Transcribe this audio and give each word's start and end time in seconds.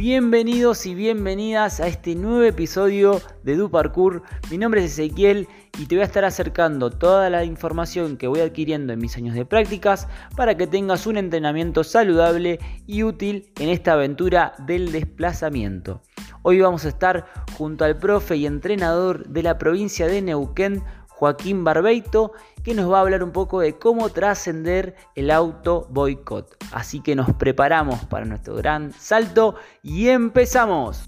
Bienvenidos 0.00 0.86
y 0.86 0.94
bienvenidas 0.94 1.78
a 1.78 1.86
este 1.86 2.14
nuevo 2.14 2.42
episodio 2.44 3.20
de 3.42 3.54
Du 3.54 3.70
Parkour. 3.70 4.22
Mi 4.50 4.56
nombre 4.56 4.82
es 4.82 4.92
Ezequiel 4.98 5.46
y 5.78 5.84
te 5.84 5.94
voy 5.94 6.00
a 6.00 6.06
estar 6.06 6.24
acercando 6.24 6.88
toda 6.88 7.28
la 7.28 7.44
información 7.44 8.16
que 8.16 8.26
voy 8.26 8.40
adquiriendo 8.40 8.94
en 8.94 8.98
mis 8.98 9.18
años 9.18 9.34
de 9.34 9.44
prácticas 9.44 10.08
para 10.36 10.56
que 10.56 10.66
tengas 10.66 11.06
un 11.06 11.18
entrenamiento 11.18 11.84
saludable 11.84 12.60
y 12.86 13.02
útil 13.02 13.52
en 13.58 13.68
esta 13.68 13.92
aventura 13.92 14.54
del 14.60 14.90
desplazamiento. 14.90 16.00
Hoy 16.40 16.62
vamos 16.62 16.86
a 16.86 16.88
estar 16.88 17.26
junto 17.58 17.84
al 17.84 17.98
profe 17.98 18.36
y 18.36 18.46
entrenador 18.46 19.28
de 19.28 19.42
la 19.42 19.58
provincia 19.58 20.06
de 20.06 20.22
Neuquén, 20.22 20.82
Joaquín 21.20 21.64
Barbeito, 21.64 22.32
que 22.64 22.72
nos 22.72 22.90
va 22.90 22.96
a 22.96 23.00
hablar 23.02 23.22
un 23.22 23.30
poco 23.30 23.60
de 23.60 23.78
cómo 23.78 24.08
trascender 24.08 24.96
el 25.14 25.30
auto 25.30 25.86
boicot. 25.90 26.56
Así 26.72 27.02
que 27.02 27.14
nos 27.14 27.34
preparamos 27.34 28.06
para 28.06 28.24
nuestro 28.24 28.54
gran 28.54 28.90
salto 28.94 29.54
y 29.82 30.08
empezamos. 30.08 31.04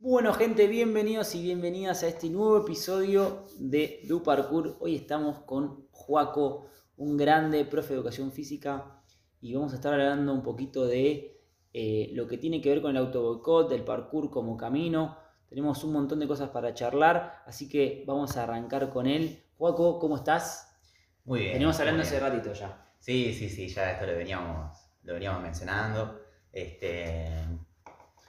Bueno 0.00 0.32
gente, 0.34 0.66
bienvenidos 0.66 1.36
y 1.36 1.42
bienvenidas 1.42 2.02
a 2.02 2.08
este 2.08 2.30
nuevo 2.30 2.58
episodio 2.58 3.46
de 3.60 4.00
Du 4.08 4.24
Parkour. 4.24 4.76
Hoy 4.80 4.96
estamos 4.96 5.38
con 5.44 5.86
Joaco, 5.92 6.66
un 6.96 7.16
grande 7.16 7.64
profe 7.64 7.90
de 7.90 8.00
educación 8.00 8.32
física 8.32 9.04
y 9.40 9.54
vamos 9.54 9.70
a 9.72 9.76
estar 9.76 9.92
hablando 9.92 10.34
un 10.34 10.42
poquito 10.42 10.84
de 10.84 11.31
eh, 11.74 12.10
lo 12.12 12.26
que 12.26 12.38
tiene 12.38 12.60
que 12.60 12.68
ver 12.68 12.82
con 12.82 12.90
el 12.90 12.98
auto 12.98 13.22
boicot, 13.22 13.70
del 13.70 13.84
parkour 13.84 14.30
como 14.30 14.56
camino. 14.56 15.16
Tenemos 15.48 15.84
un 15.84 15.92
montón 15.92 16.20
de 16.20 16.28
cosas 16.28 16.50
para 16.50 16.74
charlar, 16.74 17.42
así 17.46 17.68
que 17.68 18.04
vamos 18.06 18.36
a 18.36 18.44
arrancar 18.44 18.90
con 18.90 19.06
él. 19.06 19.42
Juaco, 19.56 19.98
¿cómo 19.98 20.16
estás? 20.16 20.76
Muy 21.24 21.40
bien. 21.40 21.52
Venimos 21.54 21.78
hablando 21.78 22.02
hace 22.02 22.18
ratito 22.18 22.52
ya. 22.52 22.86
Sí, 22.98 23.32
sí, 23.32 23.48
sí, 23.48 23.68
ya 23.68 23.92
esto 23.92 24.06
lo 24.06 24.16
veníamos, 24.16 24.76
lo 25.02 25.14
veníamos 25.14 25.42
mencionando. 25.42 26.20
Este, 26.52 27.26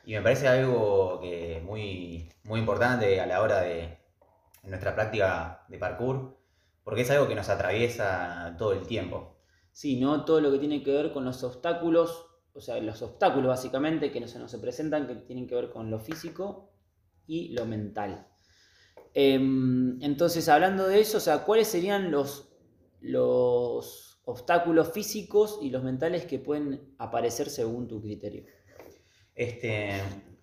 y 0.06 0.14
me 0.14 0.22
parece 0.22 0.48
algo 0.48 1.20
que 1.22 1.62
muy, 1.66 2.30
muy 2.44 2.60
importante 2.60 3.20
a 3.20 3.26
la 3.26 3.42
hora 3.42 3.62
de 3.62 3.98
nuestra 4.64 4.96
práctica 4.96 5.66
de 5.68 5.78
parkour, 5.78 6.38
porque 6.84 7.02
es 7.02 7.12
algo 7.12 7.28
que 7.28 7.36
nos 7.36 7.50
atraviesa 7.50 8.56
todo 8.58 8.74
el 8.74 8.88
tiempo. 8.88 9.38
Sí, 9.72 10.00
¿no? 10.00 10.24
Todo 10.24 10.40
lo 10.40 10.52
que 10.52 10.60
tiene 10.60 10.84
que 10.84 10.92
ver 10.92 11.12
con 11.12 11.26
los 11.26 11.44
obstáculos 11.44 12.33
o 12.54 12.62
sea, 12.62 12.80
los 12.80 13.02
obstáculos 13.02 13.48
básicamente 13.48 14.12
que 14.12 14.28
se 14.28 14.40
nos 14.40 14.52
se 14.52 14.60
presentan 14.60 15.08
que 15.08 15.16
tienen 15.16 15.48
que 15.48 15.56
ver 15.56 15.72
con 15.72 15.90
lo 15.90 16.00
físico 16.00 16.72
y 17.26 17.50
lo 17.50 17.66
mental. 17.66 18.28
Em, 19.14 20.02
entonces, 20.02 20.48
hablando 20.50 20.88
de 20.88 21.00
eso, 21.00 21.18
o 21.18 21.22
sea, 21.22 21.46
¿cuáles 21.46 21.68
serían 21.68 22.12
los, 22.12 22.50
los 23.02 24.22
obstáculos 24.26 24.92
físicos 24.92 25.60
y 25.62 25.70
los 25.70 25.84
mentales 25.84 26.26
que 26.26 26.40
pueden 26.40 26.96
aparecer 26.98 27.50
según 27.50 27.88
tu 27.88 28.02
criterio? 28.02 28.46
Este, 29.36 30.02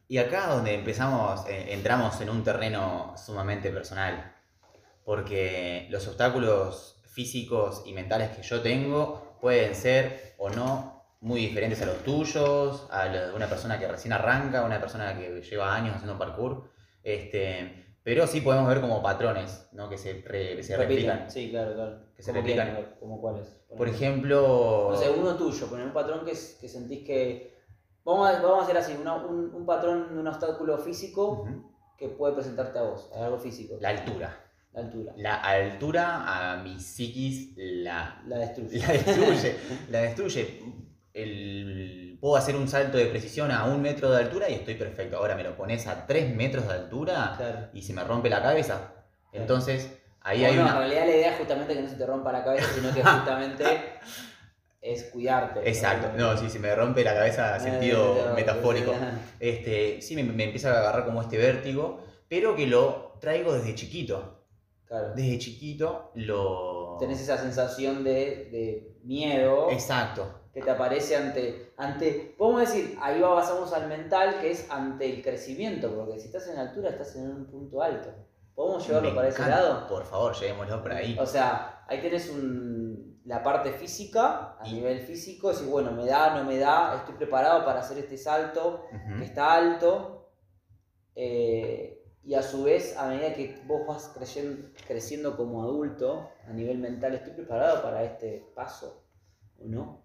y 0.09 0.19
acá 0.19 0.49
donde 0.55 0.75
empezamos, 0.75 1.47
eh, 1.49 1.73
entramos 1.73 2.21
en 2.21 2.31
un 2.31 2.43
terreno 2.43 3.15
sumamente 3.17 3.71
personal, 3.71 4.37
porque 5.05 5.87
los 5.91 6.07
obstáculos 6.09 7.01
físicos 7.07 7.83
y 7.87 7.93
mentales 7.93 8.37
que 8.37 8.43
yo 8.43 8.61
tengo 8.61 9.37
pueden 9.41 9.75
ser 9.75 10.35
o 10.39 10.51
no 10.51 11.00
muy 11.21 11.41
diferentes 11.41 11.81
a 11.83 11.87
los 11.87 11.99
tuyos, 11.99 12.89
a 12.91 13.09
de 13.09 13.33
una 13.35 13.47
persona 13.47 13.79
que 13.79 13.87
recién 13.87 14.13
arranca, 14.13 14.61
a 14.61 14.67
una 14.67 14.81
persona 14.81 15.17
que 15.19 15.43
lleva 15.43 15.75
años 15.75 15.95
haciendo 15.95 16.19
parkour. 16.19 16.71
Este, 17.03 17.95
pero 18.03 18.27
sí 18.27 18.41
podemos 18.41 18.69
ver 18.69 18.81
como 18.81 19.03
patrones, 19.03 19.69
¿no? 19.73 19.89
Que 19.89 19.99
se, 19.99 20.23
se 20.63 20.77
replican. 20.77 21.31
Sí, 21.31 21.51
claro, 21.51 21.75
claro. 21.75 22.01
Que 22.17 22.23
se 22.23 22.33
replican. 22.33 22.97
¿Como 22.99 23.21
cuáles? 23.21 23.49
Por, 23.77 23.89
ejemplo... 23.89 24.89
No 24.91 24.97
sé, 24.97 25.11
uno 25.11 25.37
tuyo, 25.37 25.67
poner 25.67 25.87
un 25.87 25.93
patrón 25.93 26.25
que, 26.25 26.33
que 26.33 26.69
sentís 26.69 27.05
que... 27.07 27.61
Vamos 28.03 28.29
a, 28.29 28.41
vamos 28.41 28.61
a 28.61 28.63
hacer 28.65 28.79
así, 28.79 28.95
un, 28.95 29.07
un, 29.55 29.67
patrón 29.67 30.15
de 30.15 30.21
un 30.21 30.27
obstáculo 30.27 30.79
físico 30.79 31.47
que 31.99 32.09
puede 32.09 32.33
presentarte 32.33 32.79
a 32.79 32.83
vos, 32.83 33.11
algo 33.15 33.39
físico. 33.39 33.77
La 33.79 33.91
altura. 33.91 34.35
La 34.73 34.81
altura. 34.81 35.13
La 35.17 35.35
altura 35.35 36.53
a 36.53 36.63
mi 36.63 36.81
psiquis 36.81 37.53
la, 37.57 38.23
la 38.27 38.39
destruye. 38.39 38.79
La 38.79 38.93
destruye. 38.93 39.57
la 39.91 39.99
destruye 40.01 40.81
el, 41.15 42.19
puedo 42.21 42.37
hacer 42.37 42.57
un 42.57 42.69
salto 42.69 42.99
de 42.99 43.07
precisión 43.07 43.51
a 43.51 43.65
un 43.65 43.83
metro 43.83 44.11
de 44.11 44.19
altura 44.19 44.49
y 44.49 44.55
estoy 44.55 44.75
perfecto. 44.75 45.17
Ahora 45.17 45.35
me 45.35 45.43
lo 45.43 45.57
pones 45.57 45.87
a 45.87 46.07
tres 46.07 46.35
metros 46.35 46.69
de 46.69 46.75
altura 46.75 47.71
y 47.73 47.83
se 47.83 47.93
me 47.93 48.05
rompe 48.05 48.31
la 48.31 48.43
cabeza. 48.43 48.93
Entonces, 49.33 49.91
ahí 50.21 50.45
hay 50.45 50.59
una... 50.59 50.71
En 50.71 50.79
realidad 50.79 51.07
la 51.07 51.17
idea 51.17 51.33
es 51.33 51.39
justamente 51.39 51.75
que 51.75 51.83
no 51.83 51.89
se 51.89 51.97
te 51.97 52.07
rompa 52.07 52.33
la 52.33 52.45
cabeza, 52.45 52.67
sino 52.75 52.93
que 52.93 53.03
justamente 53.03 53.65
es 54.81 55.05
cuidarte. 55.05 55.69
Exacto. 55.69 56.11
No, 56.17 56.37
sí, 56.37 56.51
se 56.51 56.59
me 56.59 56.75
rompe 56.75 57.05
la 57.05 57.15
cabeza 57.15 57.57
en 57.57 57.63
sentido 57.63 58.33
metafórico. 58.35 58.95
Este, 59.39 60.01
sí, 60.03 60.15
me, 60.15 60.23
me 60.23 60.45
empieza 60.45 60.73
a 60.73 60.81
agarrar 60.81 61.05
como 61.05 61.23
este 61.23 61.39
vértigo, 61.39 62.05
pero 62.29 62.55
que 62.55 62.67
lo 62.67 63.17
traigo 63.21 63.53
desde 63.53 63.75
chiquito. 63.75 64.45
Claro. 64.87 65.15
Desde 65.15 65.39
chiquito 65.39 66.11
lo... 66.15 66.70
Tenés 67.01 67.21
esa 67.21 67.39
sensación 67.39 68.05
de, 68.05 68.49
de 68.53 69.01
miedo. 69.03 69.71
Exacto 69.71 70.41
que 70.53 70.63
te 70.63 70.71
aparece 70.71 71.17
ante, 71.17 71.73
ante, 71.77 72.35
podemos 72.37 72.63
decir, 72.63 72.99
ahí 73.01 73.21
va, 73.21 73.37
pasamos 73.37 73.73
al 73.73 73.89
mental, 73.89 74.41
que 74.41 74.51
es 74.51 74.69
ante 74.71 75.09
el 75.09 75.23
crecimiento, 75.23 75.95
porque 75.95 76.19
si 76.19 76.27
estás 76.27 76.49
en 76.49 76.59
altura 76.59 76.91
estás 76.91 77.15
en 77.17 77.31
un 77.31 77.47
punto 77.47 77.81
alto. 77.83 78.13
¿Podemos 78.55 78.87
llevarlo 78.87 79.15
para 79.15 79.29
ese 79.29 79.49
lado? 79.49 79.87
Por 79.87 80.05
favor, 80.05 80.35
llevémoslo 80.35 80.83
por 80.83 80.93
ahí. 80.93 81.17
O 81.19 81.25
sea, 81.25 81.85
ahí 81.87 82.01
tenés 82.01 82.29
un, 82.29 83.23
la 83.25 83.43
parte 83.43 83.73
física, 83.73 84.57
a 84.59 84.65
nivel 84.65 85.01
físico, 85.01 85.55
si 85.55 85.67
bueno, 85.67 85.93
me 85.93 86.05
da, 86.05 86.35
no 86.35 86.45
me 86.45 86.59
da, 86.59 86.97
estoy 86.97 87.15
preparado 87.15 87.65
para 87.65 87.81
hacer 87.81 87.99
este 87.99 88.19
salto, 88.19 88.87
que 89.17 89.25
está 89.25 89.55
alto. 89.55 90.33
Eh, 91.15 92.00
y 92.23 92.35
a 92.35 92.43
su 92.43 92.65
vez, 92.65 92.97
a 92.97 93.09
medida 93.09 93.35
que 93.35 93.59
vos 93.67 93.87
vas 93.87 94.11
creciendo, 94.15 94.69
creciendo 94.87 95.37
como 95.37 95.63
adulto, 95.63 96.31
a 96.47 96.53
nivel 96.53 96.79
mental, 96.79 97.15
estoy 97.15 97.33
preparado 97.33 97.83
para 97.83 98.05
este 98.05 98.45
paso, 98.55 99.03
¿o 99.59 99.65
no? 99.65 100.05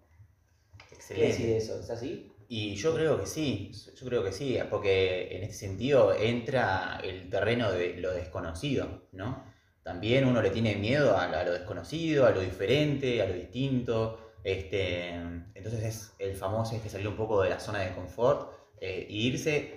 Excelente. 0.92 1.58
eso? 1.58 1.80
¿Es 1.80 1.90
así? 1.90 2.31
Y 2.48 2.76
yo 2.76 2.94
creo 2.94 3.20
que 3.20 3.26
sí, 3.26 3.72
yo 3.96 4.06
creo 4.06 4.24
que 4.24 4.31
sí, 4.31 4.58
porque 4.70 5.36
en 5.36 5.44
este 5.44 5.56
sentido 5.56 6.14
entra 6.14 7.00
el 7.03 7.30
terreno 7.30 7.72
de 7.72 7.96
lo 7.98 8.14
desconocido, 8.14 9.08
¿no? 9.12 9.44
También 9.84 10.26
uno 10.26 10.42
le 10.42 10.52
tiene 10.52 10.76
miedo 10.76 11.18
a, 11.18 11.44
lo 11.44 11.53
desconocido, 11.53 12.26
a 12.26 12.32
lo 12.32 12.42
diferente, 12.42 13.22
a 13.22 13.28
lo 13.28 13.34
distinto. 13.34 14.34
Este, 14.44 15.09
entonces 15.09 15.84
es 15.84 16.14
el 16.20 16.36
famoso 16.36 16.76
es 16.76 16.82
que 16.82 16.90
salir 16.90 17.08
un 17.08 17.16
poco 17.16 17.42
de 17.42 17.50
la 17.50 17.59
zona 17.59 17.80
de 17.80 17.94
confort 17.94 18.52
e 18.80 19.06
irse 19.09 19.75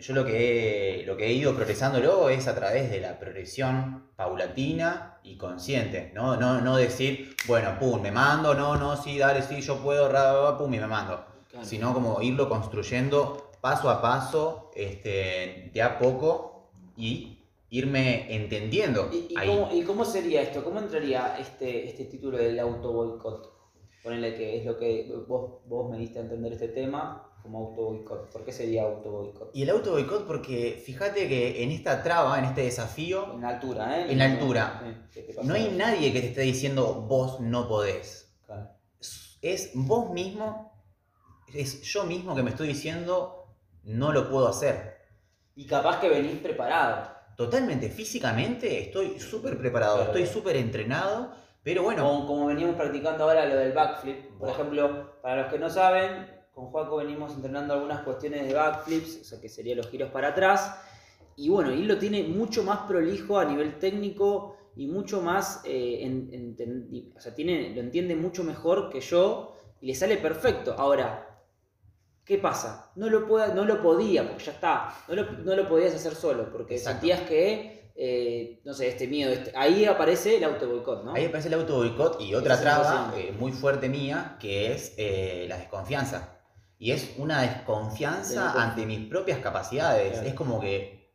yo 0.00 0.14
lo 0.14 0.24
que, 0.24 1.02
he, 1.02 1.06
lo 1.06 1.16
que 1.16 1.26
he 1.26 1.32
ido 1.32 1.54
progresándolo 1.54 2.28
es 2.28 2.48
a 2.48 2.54
través 2.54 2.90
de 2.90 3.00
la 3.00 3.18
progresión 3.18 4.10
paulatina 4.16 5.18
y 5.22 5.36
consciente, 5.36 6.12
¿no? 6.14 6.36
No, 6.36 6.60
no 6.60 6.76
decir, 6.76 7.36
bueno, 7.46 7.78
pum, 7.78 8.00
me 8.00 8.10
mando, 8.10 8.54
no, 8.54 8.76
no, 8.76 8.96
sí, 8.96 9.18
dale, 9.18 9.42
sí, 9.42 9.60
yo 9.60 9.78
puedo, 9.78 10.08
pum, 10.58 10.72
y 10.74 10.78
me 10.78 10.86
mando. 10.86 11.24
Sino 11.62 11.92
como 11.92 12.22
irlo 12.22 12.48
construyendo 12.48 13.50
paso 13.60 13.90
a 13.90 14.00
paso, 14.00 14.70
este, 14.74 15.70
de 15.72 15.82
a 15.82 15.98
poco 15.98 16.70
y 16.96 17.44
irme 17.70 18.34
entendiendo. 18.34 19.10
¿Y, 19.12 19.34
Cómo, 19.34 19.68
¿y 19.72 19.82
cómo, 19.82 20.04
sería 20.04 20.42
esto? 20.42 20.64
¿Cómo 20.64 20.80
entraría 20.80 21.36
este, 21.38 21.86
este 21.86 22.06
título 22.06 22.38
del 22.38 22.58
auto 22.58 22.92
boicot? 22.92 23.52
Ponele 24.02 24.34
que 24.34 24.58
es 24.58 24.64
lo 24.64 24.78
que 24.78 25.12
vos, 25.28 25.60
vos 25.66 25.90
me 25.90 25.98
diste 25.98 26.18
a 26.18 26.22
entender 26.22 26.52
este 26.52 26.68
tema 26.68 27.29
como 27.42 27.58
auto 27.58 27.82
boicot. 27.82 28.30
¿Por 28.30 28.44
qué 28.44 28.52
sería 28.52 28.82
auto 28.82 29.10
boicot? 29.10 29.50
Y 29.54 29.62
el 29.62 29.70
auto 29.70 29.92
boicot 29.92 30.26
porque 30.26 30.80
fíjate 30.84 31.28
que 31.28 31.62
en 31.62 31.70
esta 31.70 32.02
traba, 32.02 32.38
en 32.38 32.44
este 32.44 32.62
desafío... 32.62 33.34
En 33.34 33.42
la 33.42 33.48
altura, 33.50 34.00
¿eh? 34.00 34.12
En 34.12 34.18
la 34.18 34.24
altura. 34.26 34.82
no 35.42 35.54
hay 35.54 35.68
nadie 35.76 36.12
que 36.12 36.20
te 36.20 36.28
esté 36.28 36.42
diciendo 36.42 37.06
vos 37.08 37.40
no 37.40 37.68
podés. 37.68 38.32
Es 39.42 39.70
vos 39.74 40.10
mismo, 40.10 40.84
es 41.54 41.80
yo 41.82 42.04
mismo 42.04 42.34
que 42.34 42.42
me 42.42 42.50
estoy 42.50 42.68
diciendo 42.68 43.46
no 43.84 44.12
lo 44.12 44.28
puedo 44.28 44.48
hacer. 44.48 44.98
Y 45.54 45.66
capaz 45.66 45.98
que 45.98 46.08
venís 46.08 46.38
preparado. 46.40 47.10
Totalmente, 47.36 47.88
físicamente 47.88 48.82
estoy 48.82 49.18
súper 49.18 49.56
preparado, 49.56 50.02
estoy 50.02 50.26
súper 50.26 50.56
entrenado, 50.56 51.32
pero 51.62 51.82
bueno... 51.82 52.04
Como, 52.04 52.26
como, 52.26 52.46
venimos 52.46 52.76
practicando 52.76 53.24
ahora 53.24 53.46
lo 53.46 53.56
del 53.56 53.72
backflip, 53.72 54.38
por 54.38 54.50
ejemplo, 54.50 55.18
para 55.22 55.42
los 55.42 55.52
que 55.52 55.58
no 55.58 55.70
saben, 55.70 56.39
con 56.60 56.70
Juaco 56.70 56.96
venimos 56.96 57.32
entrenando 57.34 57.72
algunas 57.74 58.02
cuestiones 58.02 58.46
de 58.46 58.52
backflips, 58.52 59.20
o 59.22 59.24
sea 59.24 59.40
que 59.40 59.48
serían 59.48 59.78
los 59.78 59.88
giros 59.88 60.10
para 60.10 60.28
atrás. 60.28 60.76
Y 61.36 61.48
bueno, 61.48 61.70
él 61.70 61.86
lo 61.86 61.98
tiene 61.98 62.22
mucho 62.24 62.62
más 62.62 62.80
prolijo 62.80 63.38
a 63.38 63.46
nivel 63.46 63.78
técnico 63.78 64.56
y 64.76 64.86
mucho 64.86 65.22
más, 65.22 65.62
eh, 65.64 66.52
o 67.16 67.20
sea, 67.20 67.34
tiene, 67.34 67.74
lo 67.74 67.80
entiende 67.80 68.14
mucho 68.14 68.44
mejor 68.44 68.90
que 68.90 69.00
yo 69.00 69.56
y 69.80 69.86
le 69.86 69.94
sale 69.94 70.18
perfecto. 70.18 70.74
Ahora, 70.76 71.42
¿qué 72.24 72.36
pasa? 72.36 72.90
No 72.94 73.08
lo, 73.08 73.26
pueda, 73.26 73.54
no 73.54 73.64
lo 73.64 73.80
podía, 73.80 74.28
porque 74.28 74.44
ya 74.44 74.52
está, 74.52 74.94
no 75.08 75.54
lo, 75.56 75.68
podías 75.68 75.94
hacer 75.94 76.14
solo, 76.14 76.52
porque 76.52 76.76
sentías 76.78 77.22
que 77.22 77.90
eh, 77.96 78.60
no 78.64 78.72
sé, 78.72 78.88
este 78.88 79.06
miedo, 79.06 79.32
este- 79.32 79.52
ahí 79.54 79.84
aparece 79.84 80.36
el 80.36 80.44
auto 80.44 80.68
boicot, 80.68 81.04
¿no? 81.04 81.14
Ahí 81.14 81.26
aparece 81.26 81.48
el 81.48 81.54
auto 81.54 81.76
boicot 81.76 82.20
y 82.20 82.34
otra 82.34 82.60
traba 82.60 83.12
eh, 83.16 83.34
muy 83.38 83.52
fuerte 83.52 83.88
mía 83.88 84.36
que 84.40 84.72
es 84.72 84.94
la 85.48 85.56
desconfianza. 85.56 86.39
Y 86.80 86.92
es 86.92 87.14
una 87.18 87.42
De 87.42 87.48
desconfianza 87.48 88.60
ante 88.60 88.86
mis 88.86 89.06
propias 89.06 89.38
capacidades. 89.38 90.12
Claro. 90.12 90.26
Es 90.26 90.34
como 90.34 90.58
que 90.58 91.12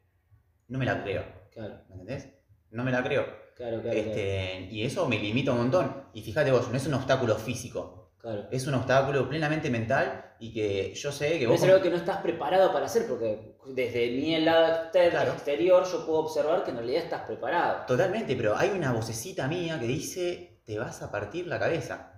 no 0.68 0.78
me 0.78 0.86
la 0.86 1.04
creo. 1.04 1.26
Claro, 1.52 1.82
¿Me 1.90 1.96
entendés? 1.96 2.30
No 2.70 2.84
me 2.84 2.92
la 2.92 3.04
creo. 3.04 3.26
claro, 3.56 3.82
claro. 3.82 3.98
Este, 3.98 4.70
y 4.72 4.84
eso 4.84 5.10
me 5.10 5.18
limita 5.18 5.52
un 5.52 5.58
montón. 5.58 6.10
Y 6.14 6.22
fíjate 6.22 6.52
vos, 6.52 6.70
no 6.70 6.78
es 6.78 6.86
un 6.86 6.94
obstáculo 6.94 7.36
físico. 7.36 8.06
Es 8.52 8.66
un 8.66 8.74
obstáculo 8.74 9.30
plenamente 9.30 9.70
mental 9.70 10.34
y 10.40 10.52
que 10.52 10.94
yo 10.96 11.12
sé 11.12 11.34
que 11.34 11.40
Pero 11.40 11.52
vos... 11.52 11.62
es 11.62 11.70
algo 11.70 11.82
que 11.82 11.90
no 11.92 11.96
estás 11.96 12.18
preparado 12.18 12.74
para 12.74 12.86
hacer, 12.88 13.08
porque 13.08 13.56
desde 13.68 14.12
mi 14.12 14.40
lado 14.42 14.90
exterior 14.94 15.84
yo 15.86 16.06
puedo 16.06 16.20
observar 16.20 16.64
que 16.64 16.72
en 16.72 16.78
realidad 16.78 17.04
estás 17.04 17.22
preparado. 17.22 17.86
Totalmente, 17.86 18.36
pero 18.36 18.58
hay 18.58 18.70
una 18.70 18.92
vocecita 18.94 19.48
mía 19.48 19.80
que 19.80 19.86
dice, 19.86 20.62
te 20.66 20.80
vas 20.80 21.04
a 21.04 21.12
partir 21.12 21.46
la 21.46 21.60
cabeza. 21.60 22.15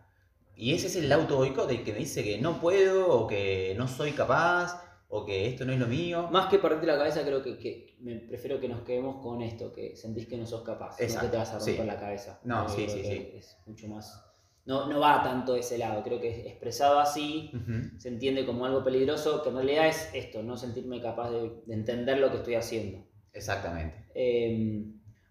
Y 0.57 0.73
ese 0.73 0.87
es 0.87 0.95
el 0.95 1.11
auto 1.11 1.37
boicot, 1.37 1.69
el 1.69 1.83
que 1.83 1.93
me 1.93 1.99
dice 1.99 2.23
que 2.23 2.39
no 2.39 2.59
puedo, 2.59 3.07
o 3.09 3.27
que 3.27 3.75
no 3.77 3.87
soy 3.87 4.13
capaz, 4.13 4.83
o 5.07 5.23
que 5.23 5.47
esto 5.47 5.65
no 5.65 5.71
es 5.71 5.79
lo 5.79 5.85
mío. 5.87 6.29
Más 6.31 6.47
que 6.47 6.57
partirte 6.57 6.87
la 6.87 6.97
cabeza, 6.97 7.23
creo 7.23 7.43
que, 7.43 7.57
que 7.59 7.95
me 7.99 8.15
prefiero 8.15 8.59
que 8.59 8.67
nos 8.67 8.81
quedemos 8.81 9.21
con 9.21 9.41
esto, 9.41 9.71
que 9.71 9.95
sentís 9.95 10.27
que 10.27 10.35
no 10.35 10.47
sos 10.47 10.63
capaz, 10.63 10.91
no 10.91 10.97
que 10.97 11.03
Exacto, 11.03 11.29
te 11.29 11.37
vas 11.37 11.49
a 11.51 11.59
romper 11.59 11.75
sí. 11.75 11.85
la 11.85 11.99
cabeza. 11.99 12.39
No, 12.43 12.67
sí, 12.67 12.85
creo 12.85 12.89
sí, 12.89 13.03
sí. 13.03 13.31
Es 13.35 13.57
mucho 13.67 13.87
más... 13.87 14.23
No, 14.65 14.87
no 14.87 14.99
va 14.99 15.23
tanto 15.23 15.53
de 15.53 15.61
ese 15.61 15.77
lado, 15.77 16.03
creo 16.03 16.19
que 16.19 16.47
expresado 16.47 16.99
así 16.99 17.51
se 17.99 18.09
entiende 18.09 18.45
como 18.45 18.65
algo 18.65 18.83
peligroso, 18.83 19.41
que 19.41 19.47
en 19.49 19.55
realidad 19.55 19.87
es 19.87 20.09
esto, 20.13 20.43
no 20.43 20.57
sentirme 20.57 21.01
capaz 21.01 21.29
de, 21.29 21.61
de 21.65 21.73
entender 21.73 22.17
lo 22.17 22.31
que 22.31 22.37
estoy 22.37 22.55
haciendo. 22.55 23.05
Exactamente. 23.31 24.09
Eh, 24.13 24.83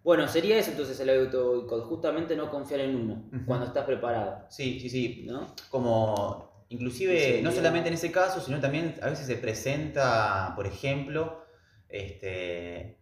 bueno, 0.07 0.29
sería 0.29 0.57
eso 0.57 0.71
entonces 0.71 1.01
el 1.01 1.11
auto 1.11 1.67
justamente 1.89 2.37
no 2.37 2.49
confiar 2.49 2.79
en 2.79 2.95
uno 2.95 3.29
cuando 3.45 3.67
estás 3.67 3.85
preparado, 3.85 4.47
Sí, 4.51 4.79
sí, 4.79 4.89
sí. 4.89 5.25
¿no? 5.27 5.53
Como, 5.69 6.65
inclusive, 6.69 7.41
no 7.43 7.51
solamente 7.51 7.89
en 7.89 7.95
ese 7.95 8.13
caso, 8.13 8.41
sino 8.41 8.61
también 8.61 8.95
a 9.03 9.11
veces 9.11 9.27
se 9.27 9.35
presenta, 9.35 10.53
por 10.55 10.69
ejemplo, 10.69 11.45
este, 11.89 13.01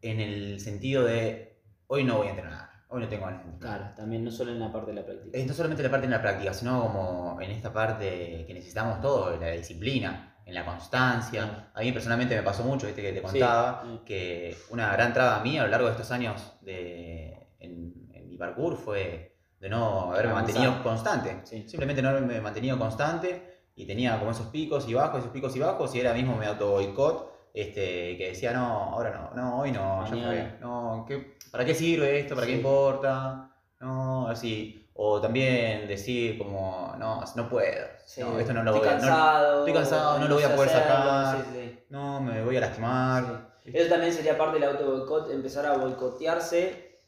en 0.00 0.20
el 0.20 0.58
sentido 0.60 1.04
de, 1.04 1.60
hoy 1.86 2.02
no 2.04 2.16
voy 2.16 2.28
a 2.28 2.30
entrenar, 2.30 2.70
hoy 2.88 3.02
no 3.02 3.08
tengo 3.10 3.26
ganas 3.26 3.44
de 3.44 3.50
entrenar. 3.50 3.78
Claro, 3.78 3.94
también 3.94 4.24
no 4.24 4.30
solo 4.30 4.52
en 4.52 4.60
la 4.60 4.72
parte 4.72 4.92
de 4.92 4.94
la 4.94 5.04
práctica. 5.04 5.36
Es 5.36 5.46
no 5.46 5.52
solamente 5.52 5.82
la 5.82 5.90
parte 5.90 6.06
en 6.06 6.12
la 6.12 6.22
práctica, 6.22 6.54
sino 6.54 6.80
como 6.80 7.42
en 7.42 7.50
esta 7.50 7.74
parte 7.74 8.44
que 8.46 8.54
necesitamos 8.54 9.02
todo, 9.02 9.36
la 9.38 9.50
disciplina, 9.50 10.34
en 10.46 10.54
la 10.54 10.64
constancia. 10.64 11.70
A 11.74 11.80
mí 11.80 11.92
personalmente 11.92 12.34
me 12.34 12.42
pasó 12.42 12.62
mucho, 12.62 12.86
viste 12.86 13.02
que 13.02 13.12
te 13.12 13.20
contaba, 13.20 13.82
sí. 13.84 14.00
que 14.06 14.56
una 14.70 14.90
gran 14.92 15.12
traba 15.12 15.40
mía 15.40 15.60
a 15.60 15.64
lo 15.64 15.70
largo 15.70 15.86
de 15.88 15.92
estos 15.92 16.10
años 16.12 16.54
de, 16.62 17.48
en, 17.58 17.92
en 18.14 18.28
mi 18.28 18.36
parkour 18.38 18.76
fue 18.78 19.36
de 19.60 19.68
no 19.68 20.12
haberme 20.12 20.30
Avanzar. 20.32 20.54
mantenido 20.54 20.82
constante. 20.82 21.40
Sí. 21.44 21.64
Simplemente 21.68 22.00
no 22.00 22.08
haberme 22.10 22.40
mantenido 22.40 22.78
constante 22.78 23.54
y 23.74 23.86
tenía 23.86 24.18
como 24.18 24.30
esos 24.30 24.46
picos 24.46 24.88
y 24.88 24.94
bajos, 24.94 25.18
esos 25.20 25.32
picos 25.32 25.54
y 25.56 25.58
bajos, 25.58 25.94
y 25.94 26.00
era 26.00 26.14
mismo 26.14 26.36
me 26.36 26.46
auto 26.46 26.70
boicot. 26.70 27.34
Este, 27.52 28.16
que 28.18 28.28
decía, 28.28 28.52
no, 28.52 28.66
ahora 28.66 29.10
no, 29.34 29.34
no, 29.42 29.60
hoy 29.60 29.72
no, 29.72 30.04
ya 30.04 30.10
Mañana. 30.10 30.28
fue. 30.50 30.60
No, 30.60 31.04
¿qué- 31.08 31.36
¿para 31.50 31.64
qué 31.64 31.74
sirve 31.74 32.20
esto? 32.20 32.34
¿Para 32.34 32.46
Sí. 32.46 32.52
qué 32.52 32.58
importa? 32.58 33.50
No, 33.80 34.28
así. 34.28 34.85
O 34.98 35.20
también 35.20 35.86
decir 35.88 36.38
como, 36.38 36.94
no, 36.98 37.22
no 37.36 37.48
puedo. 37.48 37.86
Sí, 38.06 38.20
no, 38.22 38.38
esto 38.38 38.54
no 38.54 38.62
lo 38.62 38.70
estoy 38.74 38.80
voy 38.88 38.88
a... 38.88 38.92
no- 38.94 39.00
cansado, 39.02 39.58
estoy 39.66 39.72
cansado, 39.74 40.18
no 40.18 40.28
lo 40.28 40.34
voy 40.36 40.44
a 40.44 40.54
poder 40.56 40.70
hacerlo, 40.70 40.94
sacar. 40.96 41.44
sí. 41.52 41.78
No, 41.90 42.20
me 42.20 42.42
voy 42.44 42.56
a 42.56 42.60
lastimar. 42.60 43.56
Eso 43.64 43.88
también 43.90 44.12
sería 44.12 44.38
parte 44.38 44.58
del 44.58 44.68
auto 44.70 44.90
boicot, 44.90 45.30
empezar 45.30 45.66
a 45.66 45.76
boicotearse 45.76 46.98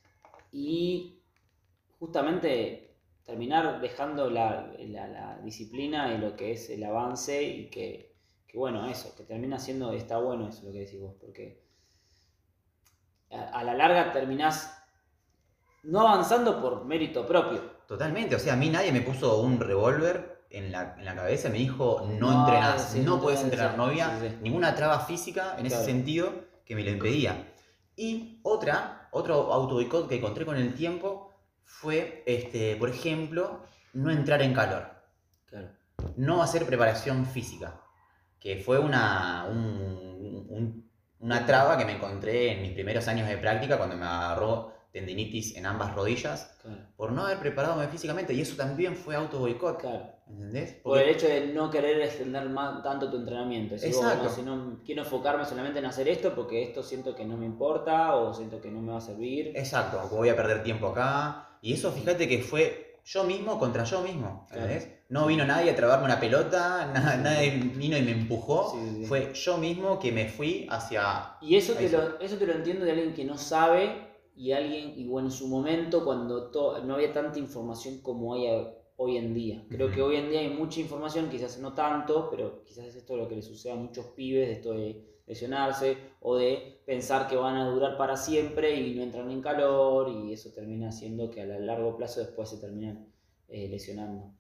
y 0.53 1.23
justamente 1.99 2.97
terminar 3.25 3.81
dejando 3.81 4.29
la, 4.31 4.73
la- 4.79 5.09
la 5.09 5.39
disciplina 5.43 6.13
y 6.15 6.19
lo 6.19 6.37
que 6.37 6.53
es 6.53 6.71
el 6.71 6.85
avance 6.85 7.43
y 7.43 7.71
que, 7.71 8.17
que 8.47 8.59
bueno, 8.59 8.87
eso, 8.89 9.15
que 9.17 9.25
termina 9.25 9.59
siendo, 9.59 9.93
está 9.93 10.19
bueno 10.19 10.49
eso 10.49 10.65
lo 10.67 10.73
que 10.73 10.81
decís 10.81 11.01
vos, 11.01 11.15
porque 11.21 11.63
a, 13.31 13.59
a 13.61 13.65
la 13.65 13.75
larga 13.75 14.13
terminás 14.13 14.75
no 15.85 16.01
avanzando 16.01 16.61
por 16.61 16.85
mérito 16.85 17.27
propio. 17.27 17.78
Totalmente, 17.89 18.37
o 18.37 18.39
sea, 18.39 18.53
a 18.53 18.57
mí 18.57 18.69
nadie 18.69 18.93
me 18.93 19.01
puso 19.01 19.41
un 19.41 19.59
revólver 19.59 20.45
en 20.51 20.71
la, 20.71 20.95
en 20.99 21.07
la 21.07 21.15
cabeza 21.15 21.49
y 21.49 21.53
me 21.53 21.59
dijo, 21.59 22.07
no, 22.21 22.31
No, 22.31 22.41
entrenás, 22.47 22.91
sí, 22.93 23.01
no 23.01 23.19
puedes 23.19 23.41
entrenar, 23.43 23.79
no 23.79 23.85
había 23.87 24.11
sí, 24.21 24.29
sí. 24.29 24.37
ninguna 24.43 24.75
traba 24.75 25.01
física 25.01 25.57
en 25.59 25.65
ese 25.65 25.83
sentido 25.83 26.35
que 26.67 26.77
me 26.77 26.85
lo 26.85 26.91
impedía. 26.91 27.51
Y 27.97 28.41
otra, 28.43 29.09
otro 29.11 29.51
autoboicot 29.55 30.07
que 30.07 30.17
encontré 30.17 30.45
con 30.45 30.57
el 30.59 30.75
tiempo 30.75 31.35
fue, 31.65 32.23
este, 32.27 32.77
por 32.77 32.91
ejemplo, 32.91 33.63
no 33.95 34.11
entrar 34.11 34.43
en 34.43 34.53
calor, 34.53 34.91
Claro. 35.47 35.71
no 36.17 36.43
hacer 36.43 36.67
preparación 36.67 37.25
física, 37.25 37.81
que 38.39 38.59
fue 38.59 38.79
una, 38.79 39.47
un- 39.51 40.47
un- 40.51 40.91
una 41.21 41.47
traba 41.47 41.79
que 41.79 41.87
me 41.87 41.93
encontré 41.93 42.53
en 42.53 42.61
mis 42.63 42.73
primeros 42.73 43.09
años 43.09 43.27
de 43.29 43.39
práctica 43.39 43.79
cuando 43.79 43.97
me 43.97 44.05
agarró 44.05 44.75
tendinitis 44.99 45.57
en 45.57 45.67
ambas 45.67 45.95
rodillas 45.95 46.51
Claro, 46.63 46.79
por 46.97 47.13
no 47.13 47.25
haber 47.25 47.39
preparado 47.39 47.81
físicamente 47.89 48.35
y 48.35 48.41
eso 48.41 48.57
también 48.57 48.97
fue 48.97 49.15
auto 49.17 49.39
boicot, 49.39 49.81
claro. 49.81 50.07
¿entendés? 50.29 50.75
Por 50.83 50.99
el 50.99 51.09
hecho 51.09 51.27
de 51.27 51.47
no 51.47 51.71
querer 51.71 52.01
extender 52.03 52.49
más, 52.51 52.83
tanto 52.83 53.11
tu 53.11 53.17
entrenamiento. 53.17 53.75
Vos, 53.77 54.35
si 54.35 54.43
no 54.43 54.81
quiero 54.85 55.03
enfocarme 55.03 55.45
solamente 55.45 55.79
en 55.79 55.87
hacer 55.87 56.09
esto 56.09 56.35
porque 56.35 56.63
esto 56.63 56.83
siento 56.83 57.15
que 57.15 57.25
no 57.25 57.37
me 57.37 57.47
importa 57.47 58.15
o 58.17 58.35
siento 58.35 58.61
que 58.61 58.71
no 58.71 58.81
me 58.81 58.93
va 58.93 58.99
a 58.99 59.01
servir. 59.01 59.53
Exacto, 59.55 60.01
o 60.11 60.17
voy 60.17 60.29
a 60.29 60.37
perder 60.37 60.63
tiempo 60.63 60.89
acá 60.89 61.49
y 61.63 61.73
eso 61.75 61.91
fíjate 61.93 62.29
que 62.29 62.39
fue 62.43 62.99
yo 63.05 63.25
mismo 63.25 63.59
contra 63.59 63.85
yo 63.85 64.03
mismo, 64.03 64.47
¿entendés? 64.51 64.89
No 65.09 65.27
vino 65.27 65.47
nadie 65.47 65.71
a 65.71 65.75
trabarme 65.77 66.05
una 66.05 66.21
pelota, 66.21 66.91
na- 66.93 67.17
nadie 67.17 67.53
vino 67.53 67.97
y 67.97 68.03
me 68.03 68.11
empujó, 68.11 68.71
Sí, 68.73 68.79
sí, 68.91 68.97
sí. 69.01 69.07
fue 69.07 69.33
yo 69.33 69.57
mismo 69.57 69.99
que 69.99 70.13
me 70.13 70.27
fui 70.29 70.67
hacia... 70.71 71.37
Y 71.41 71.57
eso 71.57 71.73
te, 71.73 71.87
Ahí 71.87 71.89
lo, 71.89 72.21
eso 72.21 72.37
te 72.37 72.47
lo 72.47 72.53
entiendo 72.53 72.85
de 72.85 72.91
alguien 72.91 73.15
que 73.15 73.25
no 73.25 73.39
sabe 73.39 74.08
y 74.39 74.53
alguien, 74.53 74.95
y 74.97 75.07
bueno, 75.07 75.29
en 75.29 75.33
su 75.33 75.49
momento 75.49 76.05
cuando 76.05 76.51
to- 76.51 76.79
no 76.85 76.95
había 76.95 77.13
tanta 77.13 77.39
información 77.39 78.01
como 78.03 78.35
hay 78.35 78.47
hoy 78.97 79.17
en 79.17 79.35
día. 79.35 79.65
Creo 79.69 79.91
que 79.91 80.03
hoy 80.03 80.17
en 80.17 80.31
día 80.31 80.41
hay 80.41 80.51
mucha 80.51 80.81
información, 80.81 81.29
quizás 81.31 81.59
no 81.59 81.73
tanto, 81.75 82.29
pero 82.31 82.63
quizás 82.65 82.87
es 82.87 82.97
esto 82.97 83.17
lo 83.17 83.29
que 83.29 83.37
le 83.37 83.43
sucede 83.43 83.73
a 83.73 83.77
muchos 83.77 84.07
pibes, 84.17 84.49
de 84.49 84.53
esto 84.55 84.73
de 84.73 85.05
lesionarse 85.27 85.97
o 86.21 86.37
de 86.37 86.81
pensar 86.87 87.29
que 87.29 87.37
van 87.37 87.57
a 87.57 87.69
durar 87.71 87.97
para 87.99 88.17
siempre 88.17 88.75
y 88.75 88.95
no 88.95 89.03
entran 89.03 89.31
en 89.31 89.43
calor 89.43 90.09
y 90.11 90.33
eso 90.33 90.51
termina 90.53 90.89
haciendo 90.89 91.31
que 91.31 91.43
a 91.43 91.47
la- 91.47 91.59
largo 91.59 91.97
plazo 91.97 92.21
después 92.21 92.49
se 92.49 92.59
terminan 92.59 93.07
eh, 93.49 93.69
lesionando. 93.69 94.33